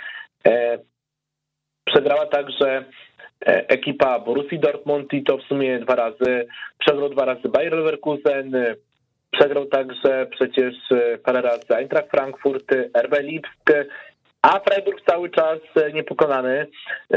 [0.46, 0.78] e,
[1.84, 2.84] przegrała także
[3.46, 6.46] e, ekipa Borussii Dortmund i to w sumie dwa razy,
[6.78, 8.74] przegrał dwa razy Bayer Leverkusen, e,
[9.30, 13.72] przegrał także przecież e, parę razy Eintracht Frankfurt, RB Lipsk,
[14.46, 15.58] a Freiburg cały czas
[15.94, 16.66] niepokonany.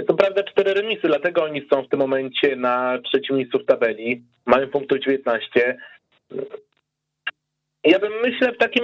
[0.07, 4.23] To prawda cztery remisy, dlatego oni są w tym momencie na trzecim miejscu w tabeli.
[4.45, 5.77] Mają punktów 19.
[7.83, 8.83] Ja bym myślę w takim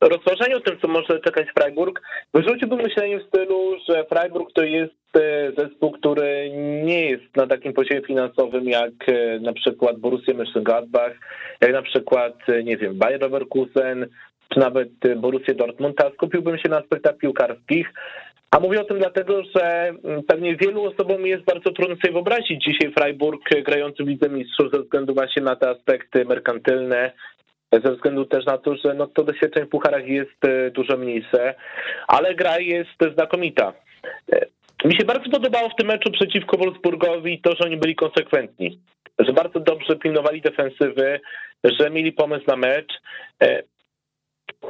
[0.00, 2.02] rozważeniu tym, co może czekać Freiburg,
[2.34, 6.50] wyrzuciłbym myślenie w stylu, że Freiburg to jest e, zespół, który
[6.84, 11.12] nie jest na takim poziomie finansowym jak e, na przykład Borussia Mönchengladbach,
[11.60, 14.06] jak na przykład, e, nie wiem, Bayer Leverkusen,
[14.48, 17.92] czy nawet Borussia Dortmund, a skupiłbym się na aspektach piłkarskich.
[18.50, 22.64] A mówię o tym dlatego, że mm, pewnie wielu osobom jest bardzo trudno sobie wyobrazić
[22.64, 27.12] dzisiaj Freiburg grający w Lidze Mistrzów ze względu właśnie na te aspekty merkantylne,
[27.72, 31.54] ze względu też na to, że no to doświadczeń w pucharach jest e, dużo mniejsze,
[32.08, 33.72] ale gra jest znakomita.
[34.32, 34.46] E,
[34.84, 38.80] mi się bardzo podobało w tym meczu przeciwko Wolfsburgowi to, że oni byli konsekwentni,
[39.18, 41.20] że bardzo dobrze pilnowali defensywy,
[41.64, 42.92] że mieli pomysł na mecz.
[44.62, 44.68] E,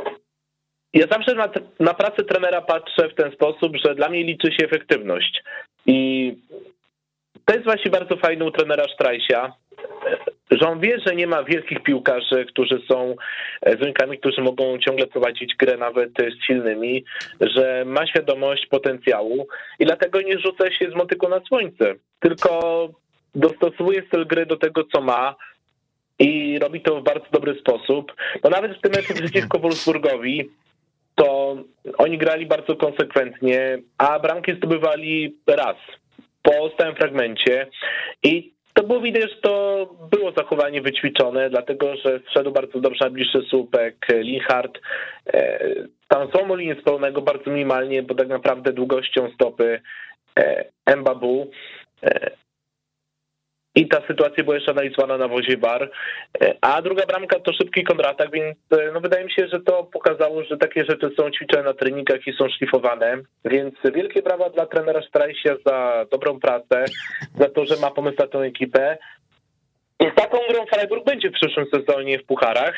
[0.92, 1.48] ja zawsze na,
[1.80, 5.42] na pracę trenera patrzę w ten sposób, że dla mnie liczy się efektywność.
[5.86, 6.32] I
[7.44, 9.52] to jest właśnie bardzo fajne u trenera Strajsia,
[10.50, 13.14] że on wie, że nie ma wielkich piłkarzy, którzy są
[13.62, 17.04] z rękami, którzy mogą ciągle prowadzić grę nawet z silnymi,
[17.40, 19.46] że ma świadomość potencjału
[19.78, 22.88] i dlatego nie rzuca się z motyką na słońce, tylko
[23.34, 25.34] dostosowuje styl gry do tego, co ma,
[26.18, 28.12] i robi to w bardzo dobry sposób.
[28.42, 30.50] Bo nawet w tym meczu przeciwko Wolfsburgowi
[31.14, 31.56] to
[31.98, 35.76] oni grali bardzo konsekwentnie, a bramki zdobywali raz
[36.42, 37.66] po stałym fragmencie
[38.22, 43.10] i to było widać, że to było zachowanie wyćwiczone, dlatego że wszedł bardzo dobrze na
[43.10, 44.78] bliższy słupek Linhard.
[45.26, 45.58] E,
[46.08, 49.80] tam są linię spalonego bardzo minimalnie, bo tak naprawdę długością stopy
[50.86, 51.50] e, Mbabu.
[53.76, 55.90] E, i ta sytuacja była jeszcze analizowana na wozie bar.
[56.60, 60.44] A druga bramka to szybki kontratak, więc e, no wydaje mi się, że to pokazało,
[60.44, 63.18] że takie rzeczy są ćwiczone na treningach i są szlifowane.
[63.44, 66.84] Więc wielkie brawa dla trenera Strajsia za dobrą pracę,
[67.38, 68.98] za to, że ma pomysł na tę ekipę.
[70.00, 72.74] Z taką grą Freiburg będzie w przyszłym sezonie w pucharach.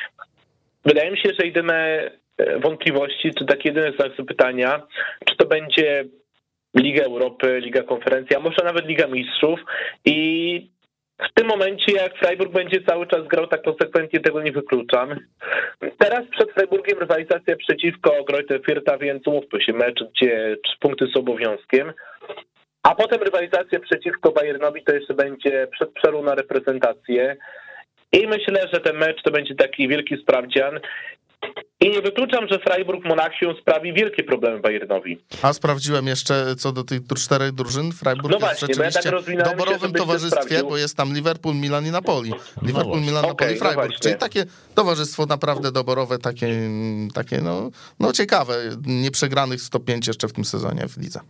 [0.84, 4.82] Wydaje mi się, że jedyne e, wątpliwości, czy takie jedyne znak pytania,
[5.26, 6.04] czy to będzie
[6.74, 9.60] Liga Europy, Liga Konferencji, a może nawet Liga Mistrzów
[10.04, 10.70] i
[11.18, 15.16] w tym momencie, jak Freiburg będzie cały czas grał tak konsekwentnie, tego nie wykluczam.
[15.98, 21.92] Teraz przed Freiburgiem rywalizacja przeciwko Greuther Firta, więc umówmy się, mecz, gdzie punkty są obowiązkiem.
[22.82, 27.36] A potem rywalizacja przeciwko Bayernowi to jeszcze będzie przed przerwą na reprezentację.
[28.12, 30.80] I myślę, że ten mecz to będzie taki wielki sprawdzian.
[31.80, 35.18] I nie wykluczam, że Freiburg Monachium sprawi wielkie problemy Bayernowi.
[35.42, 37.92] A sprawdziłem jeszcze co do tych czterech drużyn.
[37.92, 41.54] Freiburg no właśnie, jest rzeczywiście ja tak w doborowym się, towarzystwie, bo jest tam Liverpool,
[41.56, 42.32] Milan i Napoli.
[42.62, 43.92] Liverpool, no Milan, okay, Napoli, no Freiburg.
[43.92, 46.70] No Czyli takie towarzystwo naprawdę doborowe, takie,
[47.14, 47.70] takie no,
[48.00, 48.54] no ciekawe.
[48.86, 51.20] Nieprzegranych 105 jeszcze w tym sezonie w lidze.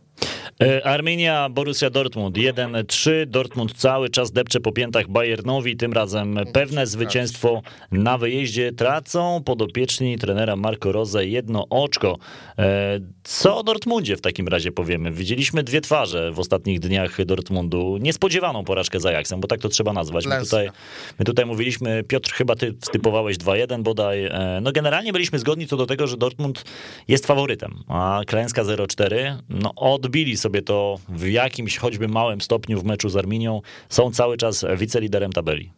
[0.63, 3.27] E, Armenia, Borussia Dortmund 1-3.
[3.27, 5.77] Dortmund cały czas depcze po piętach Bayernowi.
[5.77, 12.19] Tym razem pewne zwycięstwo na wyjeździe tracą podopieczni trenera Marco Rose jedno oczko.
[12.59, 15.11] E, co o Dortmundzie w takim razie powiemy?
[15.11, 17.97] Widzieliśmy dwie twarze w ostatnich dniach Dortmundu.
[18.01, 20.27] Niespodziewaną porażkę z Ajaxem, bo tak to trzeba nazwać.
[20.27, 20.71] My tutaj,
[21.19, 24.25] my tutaj mówiliśmy, Piotr, chyba ty typowałeś 2-1 bodaj.
[24.25, 26.65] E, no generalnie byliśmy zgodni co do tego, że Dortmund
[27.09, 32.85] jest faworytem, a klęska 0-4, no odbili sobie to w jakimś choćby małym stopniu w
[32.85, 33.61] meczu z Arminią.
[33.89, 35.73] Są cały czas wiceliderem tabeli.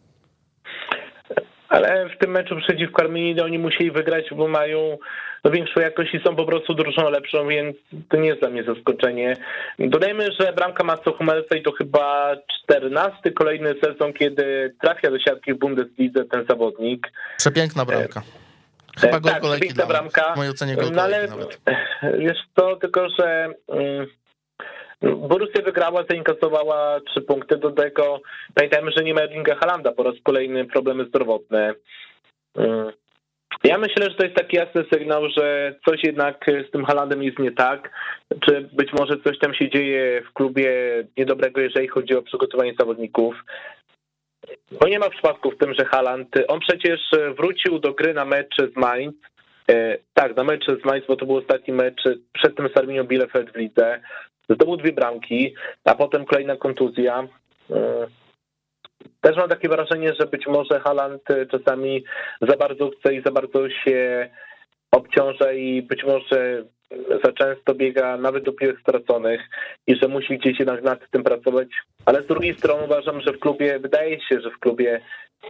[1.71, 4.97] Ale w tym meczu przeciwko Arminii oni musieli wygrać, bo mają
[5.43, 7.77] no, większą jakość i są po prostu drużyną lepszą, więc
[8.09, 9.37] to nie jest dla mnie zaskoczenie.
[9.79, 15.59] Dodajmy, że bramka Matsu Hummelsej to chyba czternasty kolejny sezon, kiedy trafia do siatki w
[15.59, 17.07] Bundeslidze ten zawodnik.
[17.37, 18.21] Przepiękna bramka.
[18.99, 20.33] Chyba gol tak, kolejki bramka.
[20.33, 21.61] W mojej ocenie gol no, ale, nawet.
[22.17, 23.53] Wiesz to, tylko że...
[23.67, 24.07] Um,
[25.01, 27.57] Borussia wygrała, zainkasowała trzy punkty.
[27.57, 28.21] Do tego
[28.55, 31.73] pamiętajmy, że nie ma Erlinga Halanda po raz kolejny problemy zdrowotne.
[32.55, 32.91] Mm.
[33.63, 37.39] Ja myślę, że to jest taki jasny sygnał, że coś jednak z tym Halandem jest
[37.39, 37.89] nie tak,
[38.45, 40.73] czy być może coś tam się dzieje w klubie
[41.17, 43.35] niedobrego, jeżeli chodzi o przygotowanie zawodników.
[44.71, 46.99] Bo nie ma przypadku w tym, że Haland, on przecież
[47.37, 49.15] wrócił do gry na mecz z Mainz,
[49.69, 53.51] e, tak, na mecz z Mainz, bo to był ostatni mecz przed tym z Bielefeld
[53.51, 54.01] w lidze.
[54.55, 57.27] Zdobył dwie bramki, a potem kolejna kontuzja.
[57.71, 58.07] E,
[59.21, 62.03] też mam takie wrażenie, że być może Haland czasami
[62.41, 64.29] za bardzo chce i za bardzo się
[64.91, 66.63] obciąża i być może
[67.23, 69.41] za często biega nawet do piłek straconych
[69.87, 71.67] i że musi gdzieś jednak nad tym pracować.
[72.05, 75.01] Ale z drugiej strony uważam, że w klubie, wydaje się, że w klubie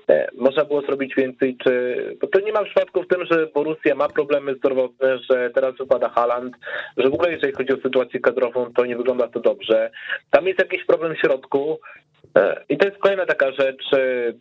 [0.09, 3.95] e, można było zrobić więcej, czy, bo to nie ma przypadku w tym, że Borussia
[3.95, 6.55] ma problemy zdrowotne, że teraz wypada Haland,
[6.97, 9.91] że w ogóle jeżeli chodzi o sytuację kadrową, to nie wygląda to dobrze.
[10.29, 11.79] Tam jest jakiś problem w środku,
[12.37, 13.83] e, i to jest kolejna taka rzecz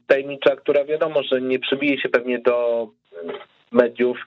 [0.06, 2.88] tajemnicza, która wiadomo, że nie przybije się pewnie do
[3.72, 4.18] mediów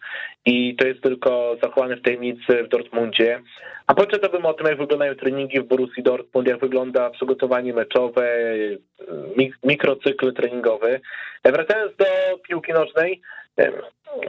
[0.46, 3.42] i to jest tylko zachowane w tajemnicy w Dortmundzie.
[3.88, 8.56] A poczytałbym o tym, jak wyglądają treningi w Borussii Dortmund, jak wygląda przygotowanie meczowe,
[9.64, 11.00] mikrocykl treningowy.
[11.46, 12.06] Wracając do
[12.48, 13.22] piłki nożnej,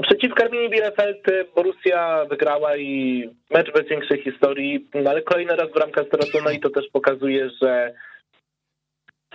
[0.03, 6.05] Przeciw Karminie Bielefeld Borussia wygrała i mecz bez większej historii, no ale kolejny raz bramka
[6.05, 7.94] stracona i to też pokazuje, że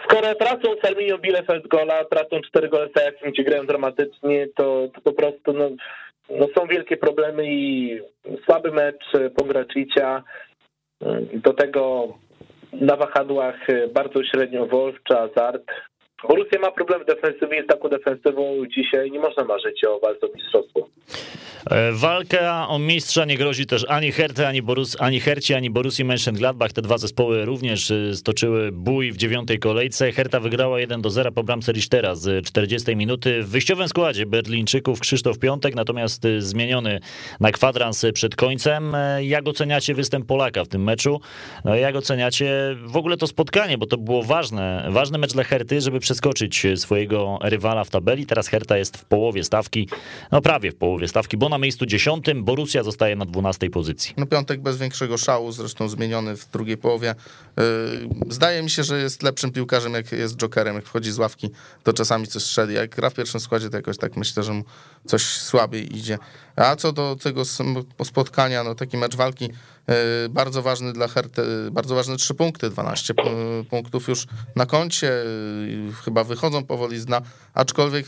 [0.04, 5.02] skoro tracą z Arminią Bielefeld gola, tracą cztery gole Ajaxem, gdzie grają dramatycznie, to, to
[5.02, 5.70] po prostu no,
[6.30, 8.00] no są wielkie problemy i
[8.46, 10.24] słaby mecz Pograczycia,
[11.34, 12.14] do tego
[12.74, 15.64] na wahadłach bardzo średnio Wolf czy Azart.
[16.28, 20.30] Borussia ma problem w defensywie, jest taką defensywą dzisiaj, nie można marzyć o walce o
[20.36, 20.89] mistrzostwo.
[21.66, 26.06] E, walka o mistrza nie grozi też ani Herty, ani, Borus, ani Herci, ani Borussii
[26.06, 26.72] Mönchengladbach.
[26.72, 30.12] Te dwa zespoły również e, stoczyły bój w dziewiątej kolejce.
[30.12, 33.44] Herta wygrała 1 do 0 po bramce Richtera z 40 minuty.
[33.44, 37.00] W wyjściowym składzie Berlińczyków Krzysztof Piątek, natomiast e, zmieniony
[37.40, 38.96] na kwadrans przed końcem.
[39.22, 41.22] Jak oceniacie występ Polaka w tym meczu?
[41.66, 45.82] No, jak oceniacie w ogóle to spotkanie, bo to było ważne, ważny mecz dla Herty,
[45.82, 48.26] żeby przeskoczyć swojego rywala w tabeli.
[48.26, 49.90] Teraz Herta jest w połowie stawki,
[50.32, 54.14] no prawie w połowie stawki, bo na miejscu dziesiątym, Borussia zostaje na dwunastej pozycji.
[54.18, 57.16] No piątek bez większego szału, zresztą zmieniony w drugiej połowie.
[57.58, 57.64] Yy,
[58.30, 61.50] zdaje mi się, że jest lepszym piłkarzem, jak jest jokerem, jak wchodzi z ławki,
[61.84, 62.74] to czasami coś strzeli.
[62.74, 64.64] Jak gra w pierwszym składzie, to jakoś tak myślę, że mu
[65.06, 66.18] coś słabiej idzie.
[66.56, 67.44] A co do tego
[68.04, 69.50] spotkania, no taki mecz walki
[70.30, 73.14] bardzo ważny dla Herty, bardzo ważne trzy punkty, 12
[73.70, 77.22] punktów już na koncie, yy, chyba wychodzą powoli z dna,
[77.54, 78.06] aczkolwiek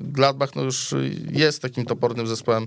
[0.00, 0.94] Gladbach no już
[1.30, 2.66] jest takim topornym zespołem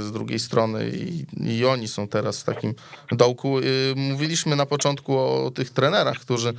[0.00, 2.74] z drugiej strony i, i, oni są teraz w takim
[3.12, 3.56] dołku.
[3.96, 6.54] Mówiliśmy na początku o tych trenerach, którzy,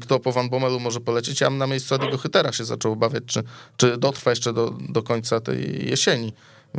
[0.00, 1.40] kto po Van Bommelu może polecieć.
[1.40, 3.42] Ja na miejscu Adiego Hytera się zaczął obawiać, czy,
[3.76, 6.32] czy dotrwa jeszcze do, do końca tej jesieni,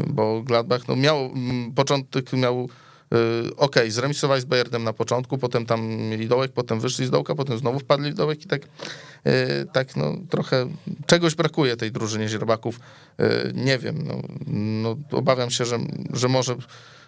[0.08, 1.32] bo Gladbach no miał,
[1.76, 2.70] początek miał
[3.58, 7.58] ok, zremisowali z Bayernem na początku, potem tam mieli dołek, potem wyszli z dołka, potem
[7.58, 10.68] znowu wpadli w dołek i tak, y, tak no trochę
[11.06, 12.80] czegoś brakuje tej drużynie Źrebaków.
[13.20, 15.78] Y, nie wiem, no, no obawiam się, że,
[16.14, 16.56] że może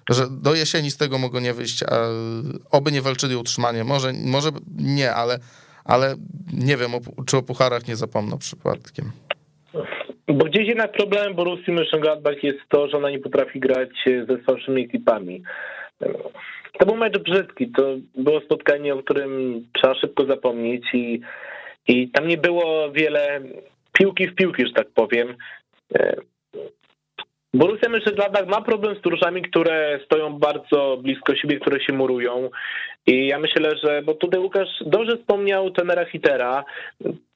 [0.10, 1.96] że do jesieni z tego mogą nie wyjść, a
[2.72, 3.84] oby nie walczyli o utrzymanie.
[3.84, 5.40] Może, może nie, ale,
[5.86, 6.16] ale
[6.54, 6.92] nie wiem,
[7.26, 9.12] czy o pucharach nie zapomną przypadkiem.
[10.28, 14.84] Bo gdzieś jednak problemem Borussii Mönchengladbach jest to, że ona nie potrafi grać ze słabszymi
[14.84, 15.44] ekipami.
[16.80, 17.84] To był mecz brzydki, to
[18.16, 21.22] było spotkanie, o którym trzeba szybko zapomnieć i,
[21.88, 23.42] i tam nie było wiele
[23.94, 25.36] piłki w piłki, że tak powiem.
[25.96, 26.16] E,
[27.54, 32.50] Borussia Mönchengladbach ma problem z drużynami, które stoją bardzo blisko siebie, które się murują.
[33.08, 36.64] I ja myślę, że, bo tutaj Łukasz dobrze wspomniał tenera Hitera,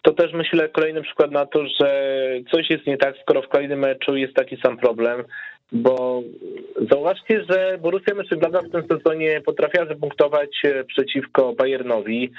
[0.02, 2.16] to też myślę kolejny przykład na to, że
[2.52, 5.24] coś jest nie tak, skoro w kolejnym meczu jest taki sam problem
[5.72, 6.22] bo
[6.92, 12.32] zauważcie, że Borussia Mönchengladbach w tym sezonie potrafiła zapunktować e, przeciwko Bayernowi,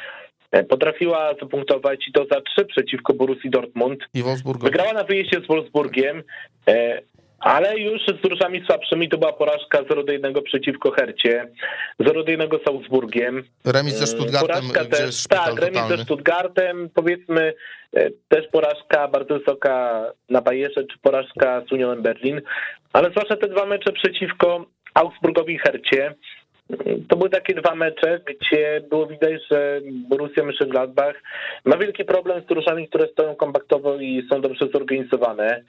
[0.50, 4.00] e, potrafiła zapunktować i to za trzy przeciwko Borussii Dortmund.
[4.14, 4.64] I Wolfsburgowi.
[4.64, 6.22] Wygrała na wyjeździe z Wolfsburgiem,
[6.68, 7.02] e,
[7.40, 11.48] ale już z drużami słabszymi to była porażka 0 do 1 przeciwko Hercie,
[12.00, 13.42] 0 do 1 z Augsburgiem.
[13.64, 15.96] Remis ze Stuttgartem, porażka gdzie też, Tak, remis totalny.
[15.96, 17.54] ze Stuttgartem, powiedzmy
[18.28, 22.40] też porażka bardzo wysoka na Bayerze, czy porażka z Unionem Berlin.
[22.92, 26.14] Ale zwłaszcza te dwa mecze przeciwko Augsburgowi i Hercie,
[27.08, 31.14] to były takie dwa mecze, gdzie było widać, że Borussia Mönchengladbach
[31.64, 35.62] ma wielki problem z drużynami, które stoją kompaktowo i są dobrze zorganizowane.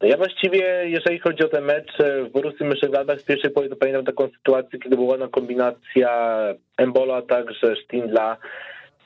[0.00, 4.28] Ja właściwie, jeżeli chodzi o ten mecz w Borussii Mönchengladbach, z pierwszej połowy pamiętam taką
[4.28, 6.38] sytuację, kiedy była na kombinacja
[6.76, 8.36] Embola, także Stindla.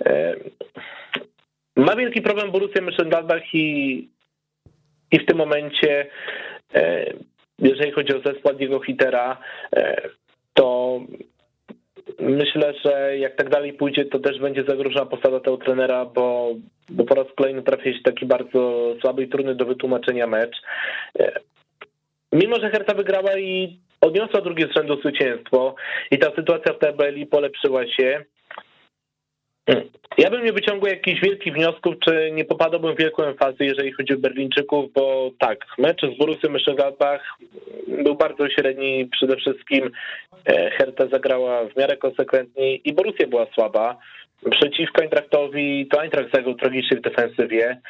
[0.06, 0.34] E,
[1.76, 4.08] ma wielki problem Borussia Mönchengladbach i,
[5.12, 6.06] i w tym momencie
[7.58, 9.36] jeżeli chodzi o zespół Diego Hitera,
[9.76, 10.00] e,
[10.54, 11.00] to
[12.18, 16.54] myślę, że jak tak dalej pójdzie, to też będzie zagrożona posada tego trenera, bo,
[16.88, 20.56] bo po raz kolejny trafi się taki bardzo słaby i trudny do wytłumaczenia mecz.
[21.18, 21.40] E,
[22.32, 25.74] mimo, że Herta wygrała i odniosła drugie z rzędu zwycięstwo
[26.10, 28.24] i ta sytuacja w tabeli polepszyła się,
[30.18, 34.14] Ja bym nie wyciągał jakichś wielkich wniosków, czy nie popadałbym w wielką emfazę, jeżeli chodzi
[34.14, 37.18] o Berlińczyków, bo tak, mecz z Borussią Mönchengladbach
[37.88, 39.90] był bardzo średni, przede wszystkim
[40.46, 43.96] e, Hertha zagrała w miarę konsekwentnie i Borussia była słaba.
[44.50, 47.80] Przeciwko Eintrachtowi to Eintracht zagrał tragicznie w defensywie,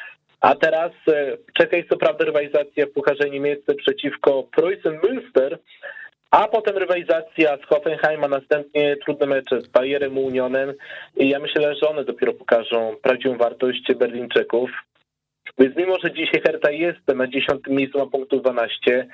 [0.41, 5.57] a teraz e, czeka ich co prawda rywalizacja w Pucharze Niemieckim przeciwko Preußen Münster,
[6.31, 10.73] a potem rywalizacja z Hoffenheim, a następnie trudne mecze z Bayerem Unionem
[11.17, 14.71] i ja myślę, że one dopiero pokażą prawdziwą wartość Berlińczyków.
[15.57, 19.07] Więc mimo, że dzisiaj Hertha jest na dziesiątym miejscu, ma punktu 12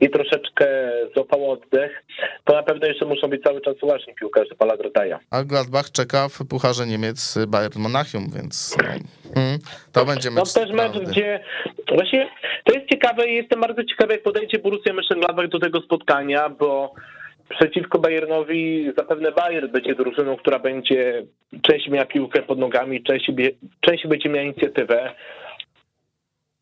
[0.00, 0.66] i troszeczkę
[1.14, 2.04] złapał oddech,
[2.44, 5.18] to na pewno jeszcze muszą być cały czas uważni piłkarze Pala Grotaja.
[5.30, 8.76] A Gladbach czeka w Pucharze Niemiec Bayern Monachium, więc
[9.34, 9.58] hmm,
[9.92, 10.54] to będzie mecz.
[10.54, 11.40] No też mecz, gdzie
[11.88, 12.30] właśnie
[12.64, 16.94] to jest ciekawe i jestem bardzo ciekawy, jak podejdzie Borussia Mönchengladbach do tego spotkania, bo
[17.48, 21.22] przeciwko Bayernowi zapewne Bayern będzie drużyną, która będzie
[21.62, 25.14] częściej miała piłkę pod nogami, częściej, częściej będzie miała inicjatywę.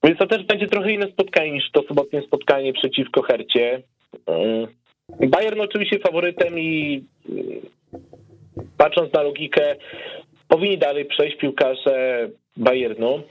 [0.09, 3.83] Więc to też będzie trochę inne spotkanie niż to sobotnie spotkanie przeciwko Hercie.
[4.27, 4.67] Mm.
[5.31, 7.47] Bayern oczywiście faworytem i mm,
[8.77, 9.77] patrząc na logikę,
[10.49, 13.23] powinni dalej przejść piłkarze Bayernu.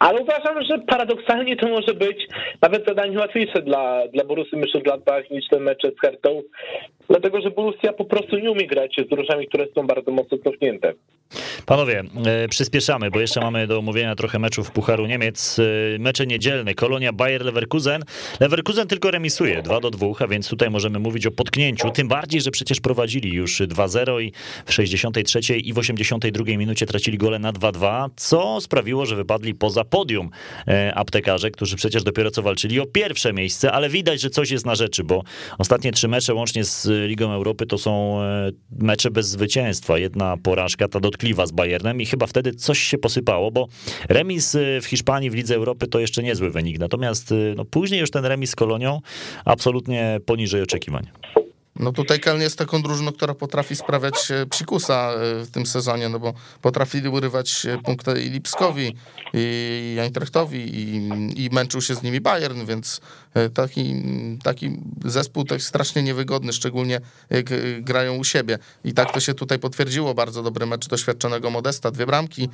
[0.00, 2.26] Ale uważam, że paradoksalnie to może być
[2.62, 6.42] nawet zadanie łatwiejsze dla, dla Borussy Mönchengladbach niż ten mecz z Hertą,
[7.08, 10.94] dlatego że Borussia po prostu nie umie grać z drużynami, które są bardzo mocno cofnięte.
[11.66, 15.58] Panowie, e, przyspieszamy, bo jeszcze mamy do omówienia trochę meczów Pucharu Niemiec.
[15.58, 18.02] E, mecze niedzielne, Kolonia Bayer Leverkusen.
[18.40, 22.40] Leverkusen tylko remisuje 2 do 2, a więc tutaj możemy mówić o potknięciu, tym bardziej,
[22.40, 24.32] że przecież prowadzili już 2-0 i
[24.66, 29.84] w 63 i w 82 minucie tracili gole na 2-2, co sprawiło, że wypadli poza
[29.84, 30.30] podium
[30.68, 34.66] e, aptekarze, którzy przecież dopiero co walczyli o pierwsze miejsce, ale widać, że coś jest
[34.66, 35.22] na rzeczy, bo
[35.58, 38.18] ostatnie trzy mecze łącznie z Ligą Europy to są
[38.70, 39.98] mecze bez zwycięstwa.
[39.98, 43.68] Jedna porażka, ta dotkliwa z Bayernem i chyba wtedy coś się posypało, bo
[44.08, 48.00] remis y, w Hiszpanii w Lidze Europy to jeszcze niezły wynik, natomiast y, no, później
[48.00, 49.00] już ten remis z Kolonią
[49.44, 51.06] absolutnie poniżej oczekiwań.
[51.76, 56.08] No tutaj Keln jest taką drużyną, która potrafi sprawiać e, psikusa e, w tym sezonie,
[56.08, 58.96] no bo potrafili urywać e, punkty i Lipskowi,
[59.34, 61.08] i Eintrachtowi, i,
[61.44, 63.00] i męczył się z nimi Bayern, więc
[63.54, 64.02] taki,
[64.42, 67.00] taki zespół tak strasznie niewygodny, szczególnie
[67.30, 67.46] jak
[67.80, 68.58] grają u siebie.
[68.84, 72.48] I tak to się tutaj potwierdziło, bardzo dobry mecz doświadczonego Modesta, dwie bramki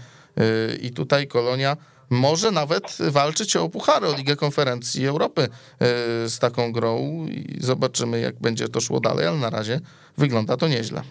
[0.83, 1.77] i tutaj Kolonia
[2.11, 5.49] może nawet walczyć o puchary, o Ligę Konferencji Europy e,
[6.29, 9.81] z taką grą i zobaczymy, jak będzie to szło dalej, ale na razie
[10.19, 11.03] wygląda to nieźle.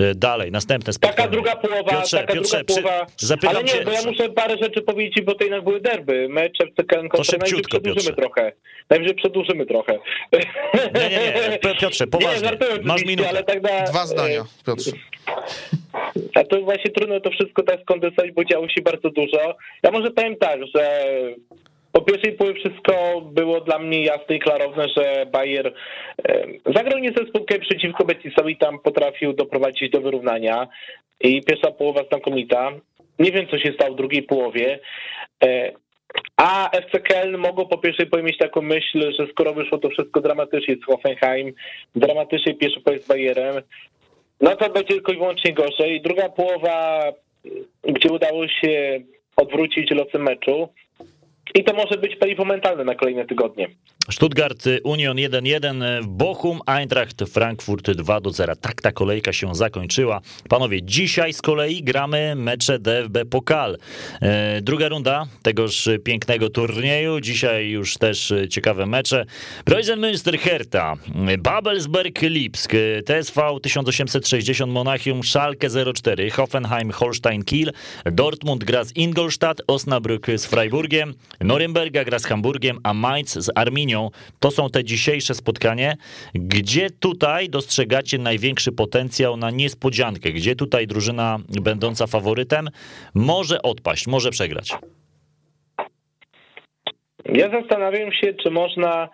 [0.00, 1.16] E, dalej, następne spotkanie.
[1.16, 3.06] Taka druga połowa, Piotrze, taka Piotrze, druga połowa.
[3.18, 6.28] Zapytam ale nie, cię, bo ja muszę parę rzeczy powiedzieć, bo to jednak były derby.
[6.30, 8.14] Mecze w CKN To szybciutko, przedłużymy Piotrze.
[8.14, 8.52] trochę.
[8.90, 9.98] Najwyżej przedłużymy trochę.
[10.94, 12.40] Nie, nie, nie, Piotrze, poważnie.
[12.42, 13.28] Nie, żartuję Masz minutę.
[13.28, 14.90] ale tak na, Dwa zdania, Piotrze.
[16.34, 19.56] A to właśnie trudno to wszystko tak skondensować, bo działo się bardzo dużo.
[19.82, 21.04] Ja może powiem tak, że
[21.92, 25.74] po pierwszej połowie wszystko było dla mnie jasne i klarowne, że Bayer
[26.28, 30.68] e, zagrał nie ze spółkę przeciwko Betisowi, tam potrafił doprowadzić do wyrównania
[31.20, 32.72] i pierwsza połowa znakomita.
[33.18, 34.80] Nie wiem, co się stało w drugiej połowie.
[36.36, 40.20] A FC Köln mogło po pierwszej połowie mieć taką myśl, że skoro wyszło to wszystko
[40.20, 41.52] dramatycznie z Hoffenheim,
[41.94, 43.62] dramatycznie pierwszy pojeźdź z Bayerem,
[44.40, 46.00] no to będzie tylko i wyłącznie gorzej.
[46.00, 47.04] Druga połowa,
[47.84, 49.00] gdzie udało się
[49.36, 50.68] odwrócić losy meczu.
[51.54, 52.44] I to może być paliwo
[52.84, 53.68] na kolejne tygodnie.
[54.10, 58.56] Stuttgart Union 1-1, Bochum Eintracht Frankfurt 2-0.
[58.60, 60.20] Tak ta kolejka się zakończyła.
[60.48, 63.76] Panowie, dzisiaj z kolei gramy mecze DFB Pokal.
[64.22, 67.20] E, Druga runda tegoż pięknego turnieju.
[67.20, 69.26] Dzisiaj już też ciekawe mecze.
[69.64, 70.96] Preußen Münster Hertha,
[71.38, 72.72] Babelsberg Lipsk,
[73.06, 77.72] TSV 1860 Monachium, Schalke 04, Hoffenheim Holstein Kiel,
[78.04, 84.10] Dortmund gra z Ingolstadt, Osnabrück z Freiburgiem, Norymberga gra z Hamburgiem, a Mainz z Arminią.
[84.40, 85.96] To są te dzisiejsze spotkanie.
[86.34, 90.32] Gdzie tutaj dostrzegacie największy potencjał na niespodziankę?
[90.32, 92.68] Gdzie tutaj drużyna będąca faworytem
[93.14, 94.70] może odpaść, może przegrać?
[97.24, 99.08] Ja zastanawiam się, czy można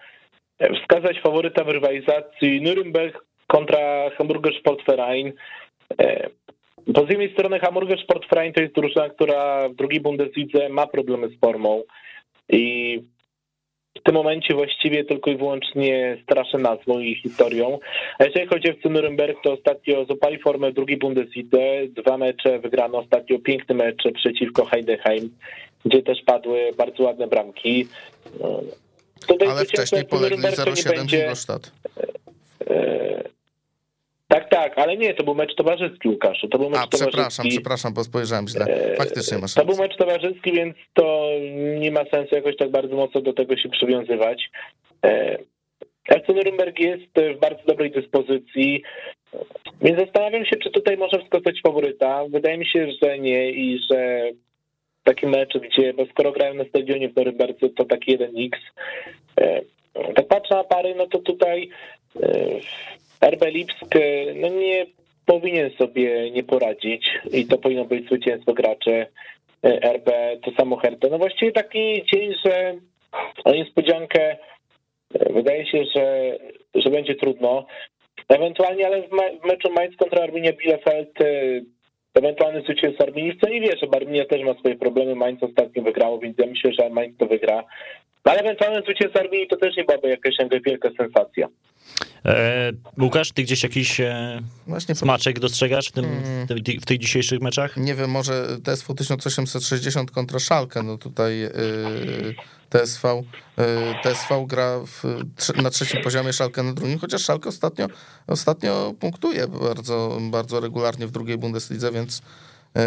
[0.83, 3.13] wskazać faworyta w rywalizacji Nürnberg
[3.47, 5.33] kontra Hamburger Sportverein.
[6.87, 11.29] Bo z jednej strony Hamburger Sportverein to jest drużyna, która w drugiej Bundeslidze ma problemy
[11.29, 11.83] z formą
[12.53, 13.03] i
[13.99, 17.79] w tym momencie właściwie tylko i wyłącznie straszę nazwą i historią.
[18.19, 21.59] A jeżeli chodzi o FC Nürnberg, to ostatnio złapali formę w drugiej Bundeslidze.
[21.89, 25.37] Dwa mecze wygrano, ostatnio piękny mecz przeciwko Heidenheim,
[25.85, 27.89] gdzie też padły bardzo ładne bramki.
[29.29, 31.21] Tutaj Ale wcześniej polegli 0-7 będzie...
[31.21, 31.73] Ingolstadt.
[34.31, 36.49] Tak, tak, ale nie, to był mecz towarzyski, Łukaszu.
[36.49, 37.49] To był mecz A, przepraszam, towarzyski.
[37.49, 38.67] przepraszam, bo spojrzałem źle.
[38.99, 41.31] Faktycznie masz To był mecz towarzyski, więc to
[41.79, 44.51] nie ma sensu jakoś tak bardzo mocno do tego się przywiązywać.
[45.05, 45.39] E,
[46.09, 48.83] FC Nuremberg jest w bardzo dobrej dyspozycji,
[49.83, 52.25] więc zastanawiam się, czy tutaj może wskazać faworyta.
[52.29, 54.31] Wydaje mi się, że nie i że
[55.05, 58.51] taki mecz, gdzie, bo skoro grają na stadionie w Norymberdze, to taki 1x.
[59.41, 59.61] E,
[60.15, 61.69] Tak patrzę na pary, no to tutaj
[62.23, 62.29] e,
[63.21, 64.87] RB Lipsk e, no nie
[65.27, 69.07] powinien sobie nie poradzić i to powinno być zwycięstwo graczy
[69.65, 70.11] e, RB,
[70.45, 71.09] to samo Hertha.
[71.11, 72.75] No właściwie taki dzień, że
[73.45, 74.37] o niespodziankę
[75.15, 76.37] e, wydaje się, że,
[76.75, 77.67] że będzie trudno.
[78.29, 81.19] Ewentualnie, ale w, me- w meczu Mainz kontra Arminia Bielefeld
[82.15, 85.83] ewentualny zwycięstwo Arminii, w co nie wierzę, bo Arminia też ma swoje problemy, Mainz ostatnio
[85.83, 87.65] wygrało, więc ja myślę, że Mainz to wygra.
[88.25, 90.35] No, ale ewentualne zwycięstwo Arminii to też nie byłaby jakaś
[90.67, 91.49] wielka sensacja.
[92.25, 96.47] E, Łukasz, ty gdzieś jakiś e, Właśnie smaczek dostrzegasz w, tym, Mm.
[96.47, 97.77] w, tych- w tych dzisiejszych meczach?
[97.77, 101.51] Nie wiem, może TSV 1860 kontra Szalkę, no tutaj yy,
[102.71, 103.23] TSV,
[103.59, 103.65] yy,
[104.03, 105.05] TSV gra w,
[105.63, 107.87] na trzecim poziomie, Szalkę na drugim, chociaż Szalkę ostatnio,
[108.27, 112.23] ostatnio punktuje bardzo, bardzo regularnie w drugiej Bundeslidze, więc
[112.75, 112.83] yy,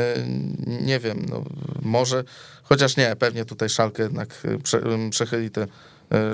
[0.82, 1.44] nie wiem, no,
[1.82, 2.24] może,
[2.64, 5.68] chociaż nie, pewnie tutaj Szalkę jednak prze, przechyli yy,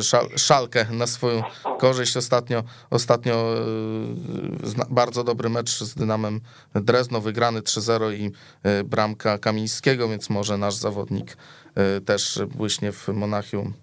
[0.01, 1.43] szal, Szalkę na swoją
[1.79, 2.17] korzyść.
[2.17, 3.55] Ostatnio, ostatnio
[4.63, 6.41] zna- bardzo dobry mecz z Dynamem
[6.75, 11.37] Drezno, wygrany 3-0 i yy, bramka Kamińskiego, więc może nasz zawodnik
[12.05, 13.73] też błyśnie w Monachium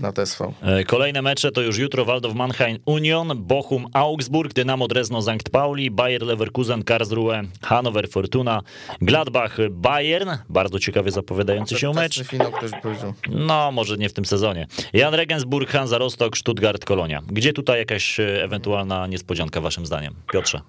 [0.00, 0.52] na TSV.
[0.62, 5.90] E, Kolejne mecze to już jutro Waldorf Mannheim Union, Bochum Augsburg, Dynamo Drezno Sankt Pauli,
[5.90, 8.60] Bayer Leverkusen Karlsruhe, Hannover Fortuna,
[9.00, 12.14] Gladbach Bayern, bardzo ciekawie zapowiadający się mecz.
[12.14, 13.14] Wczesny finał ktoś by powiedział.
[13.28, 14.66] No, może nie w tym sezonie.
[14.92, 17.22] Jan Regensburg, Hansa Rostock, Stuttgart, Kolonia.
[17.26, 20.14] Gdzie tutaj jakaś e, ewentualna niespodzianka waszym zdaniem?
[20.32, 20.60] Piotrze.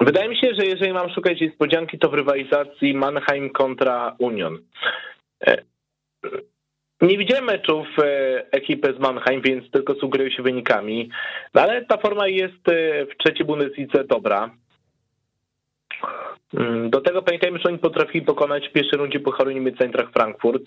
[0.00, 4.58] Wydaje mi się, że jeżeli mam szukać niespodzianki, to w rywalizacji Mannheim kontra Union.
[7.00, 11.10] Nie widziałem meczów e, ekipy z Mannheim, więc tylko sugeruję się wynikami,
[11.54, 14.50] no ale ta forma jest e, w trzeciej Bundeslidze dobra.
[16.54, 20.62] Mm, Do tego pamiętajmy, że oni potrafili pokonać w pierwszej rundzie Pucharu Niemiec Eintracht Frankfurt.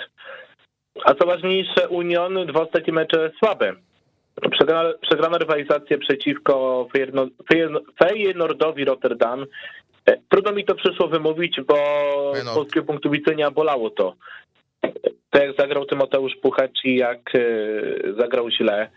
[1.03, 3.74] A co ważniejsze, Union dwa ostatnie mecze słabe.
[4.51, 9.45] Przegrana, przegrana rywalizacja przeciwko Feyenoord- Feyenoord- Feyenoordowi Rotterdam.
[10.06, 11.76] E, Trudno mi to przyszło wymówić, bo
[12.36, 14.16] z polskiego punktu widzenia bolało to.
[15.36, 17.40] Tak jak zagrał Tymoteusz Puchacz i jak e,
[18.18, 18.90] zagrał źle.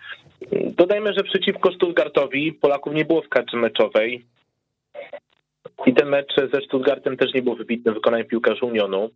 [0.53, 4.25] Dodajmy, że przeciwko Stuttgartowi Polaków nie było w kadrze meczowej.
[5.87, 9.11] I ten mecz ze Stuttgartem też nie był wybitnym wykonaniem piłkarzy Unionu.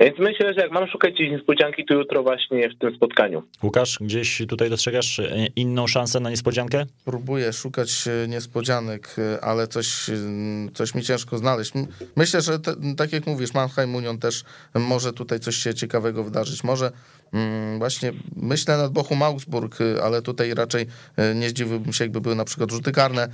[0.00, 3.42] Więc myślę, że jak mam szukać gdzieś niespodzianki, to jutro właśnie w tym spotkaniu.
[3.62, 6.86] Łukasz, gdzieś tutaj dostrzegasz e, inną szansę na niespodziankę?
[7.04, 10.10] Próbuję szukać e, niespodzianek, e, ale coś,
[10.74, 11.72] coś mi ciężko znaleźć.
[12.16, 14.44] Myślę, że te, tak jak mówisz, Mannheim Union też
[14.74, 16.64] może tutaj coś się ciekawego wydarzyć.
[16.64, 16.90] Może
[17.78, 22.34] właśnie myślę nad Bochum Augsburg, e, ale tutaj raczej e, nie zdziwiłbym się, jakby były
[22.34, 23.28] na przykład rzuty karne.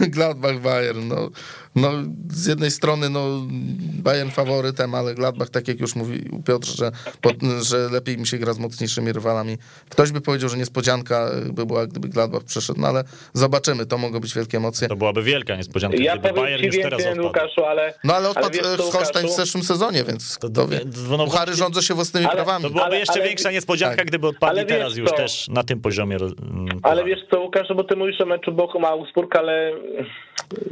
[0.00, 1.30] E, Gladbach, Bayern, no,
[1.74, 1.92] no
[2.30, 3.46] z jednej strony no
[3.92, 8.38] Bayern faworytem, ale Gladbach, tak jak już mówił Piotr, że, pod, że lepiej mi się
[8.38, 9.58] gra z mocniejszymi rywalami.
[9.88, 14.20] Ktoś by powiedział, że niespodzianka by była, gdyby Gladbach przeszedł, no ale zobaczymy, to mogą
[14.20, 14.88] być wielkie emocje.
[14.88, 17.22] To byłaby wielka niespodzianka, Ja gdyby powiem Bayern ci już teraz odpadł.
[17.22, 17.94] Łukaszu, ale...
[18.04, 20.80] No ale odpadł wiesz co, w Holstein w zeszłym sezonie, więc To- wie.
[20.84, 24.06] no Puchary właśnie- rządzą się własnymi To byłaby Ale- jeszcze ale- większa niespodzianka, tak.
[24.06, 25.16] gdyby odpadli teraz już co?
[25.16, 26.16] też na tym poziomie.
[26.16, 29.72] mm, Ale wiesz co, Łukasz, bo ty mówisz o meczu Bochum Augsburg, ale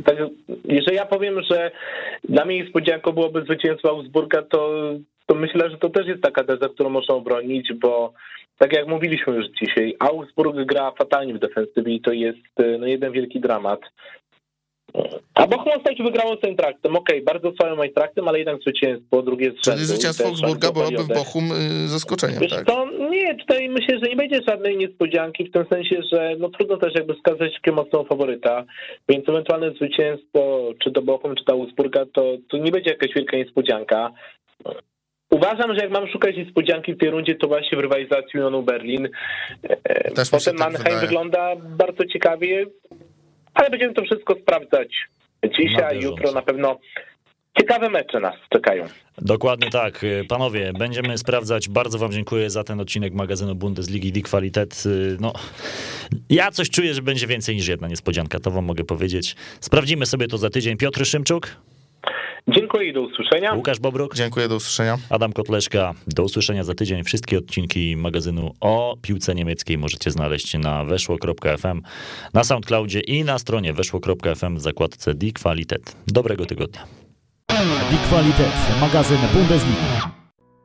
[0.05, 0.17] tak,
[0.65, 1.71] jeżeli ja powiem, że
[2.29, 4.91] dla mnie niespodzianką byłoby zwycięstwo Augsburga, to,
[5.27, 8.13] to myślę, że to też jest taka teza, którą można obronić, bo
[8.59, 12.39] tak jak mówiliśmy już dzisiaj, Augsburg gra fatalnie w defensywie i to jest
[12.79, 13.81] no, jeden wielki dramat.
[15.35, 16.97] A Bochum ostatnio wygrało z Eintraktem.
[16.97, 21.09] Okej, bardzo słabym Eintraktem, ale jednak zwycięstwo, drugie z Czyli zwycięstwo Augsburga byłoby w.
[21.09, 22.67] Bochum y, zaskoczeniem, Wiesz tak?
[22.67, 26.77] co, nie, tutaj myślę, że nie będzie żadnej niespodzianki, w tym sensie, że no trudno
[26.77, 28.65] też jakby wskazać takiego mocnego faworyta,
[29.09, 33.37] więc ewentualne zwycięstwo, czy to Bochum, czy to Augsburga, to, to nie będzie jakaś wielka
[33.37, 34.13] niespodzianka.
[35.31, 39.09] Uważam, że jak mam szukać niespodzianki w tej rundzie, to właśnie w rywalizacji Unionu Berlin.
[39.85, 41.01] E, Też Potem tak Mannheim wydaje.
[41.01, 42.67] wygląda bardzo ciekawie,
[43.57, 44.89] ale będziemy to wszystko sprawdzać
[45.59, 46.79] dzisiaj, jutro na pewno.
[47.59, 48.85] Ciekawe mecze nas czekają.
[49.19, 50.05] Dokładnie tak.
[50.29, 51.69] Panowie, będziemy sprawdzać.
[51.69, 54.85] Bardzo wam dziękuję za ten odcinek magazynu Bundesligi Die Qualität.
[55.21, 55.33] No,
[56.31, 59.37] ja coś czuję, że będzie więcej niż jedna niespodzianka, to wam mogę powiedzieć.
[59.61, 60.77] Sprawdzimy sobie to za tydzień.
[60.77, 61.57] Piotr Szymczuk?
[62.49, 63.55] Dziękuję i do usłyszenia.
[63.55, 64.99] Łukasz Bobruk, Dziękuję, do usłyszenia.
[65.11, 65.95] Adam Kotleszka.
[66.07, 67.05] Do usłyszenia za tydzień.
[67.05, 71.83] Wszystkie odcinki magazynu o piłce niemieckiej możecie znaleźć na weszło.fm,
[72.35, 75.97] na SoundCloudzie i na stronie weszło.fm w zakładce Die Qualität.
[76.07, 76.87] Dobrego tygodnia.
[77.91, 80.16] Die Qualität, magazyn Bundesliga.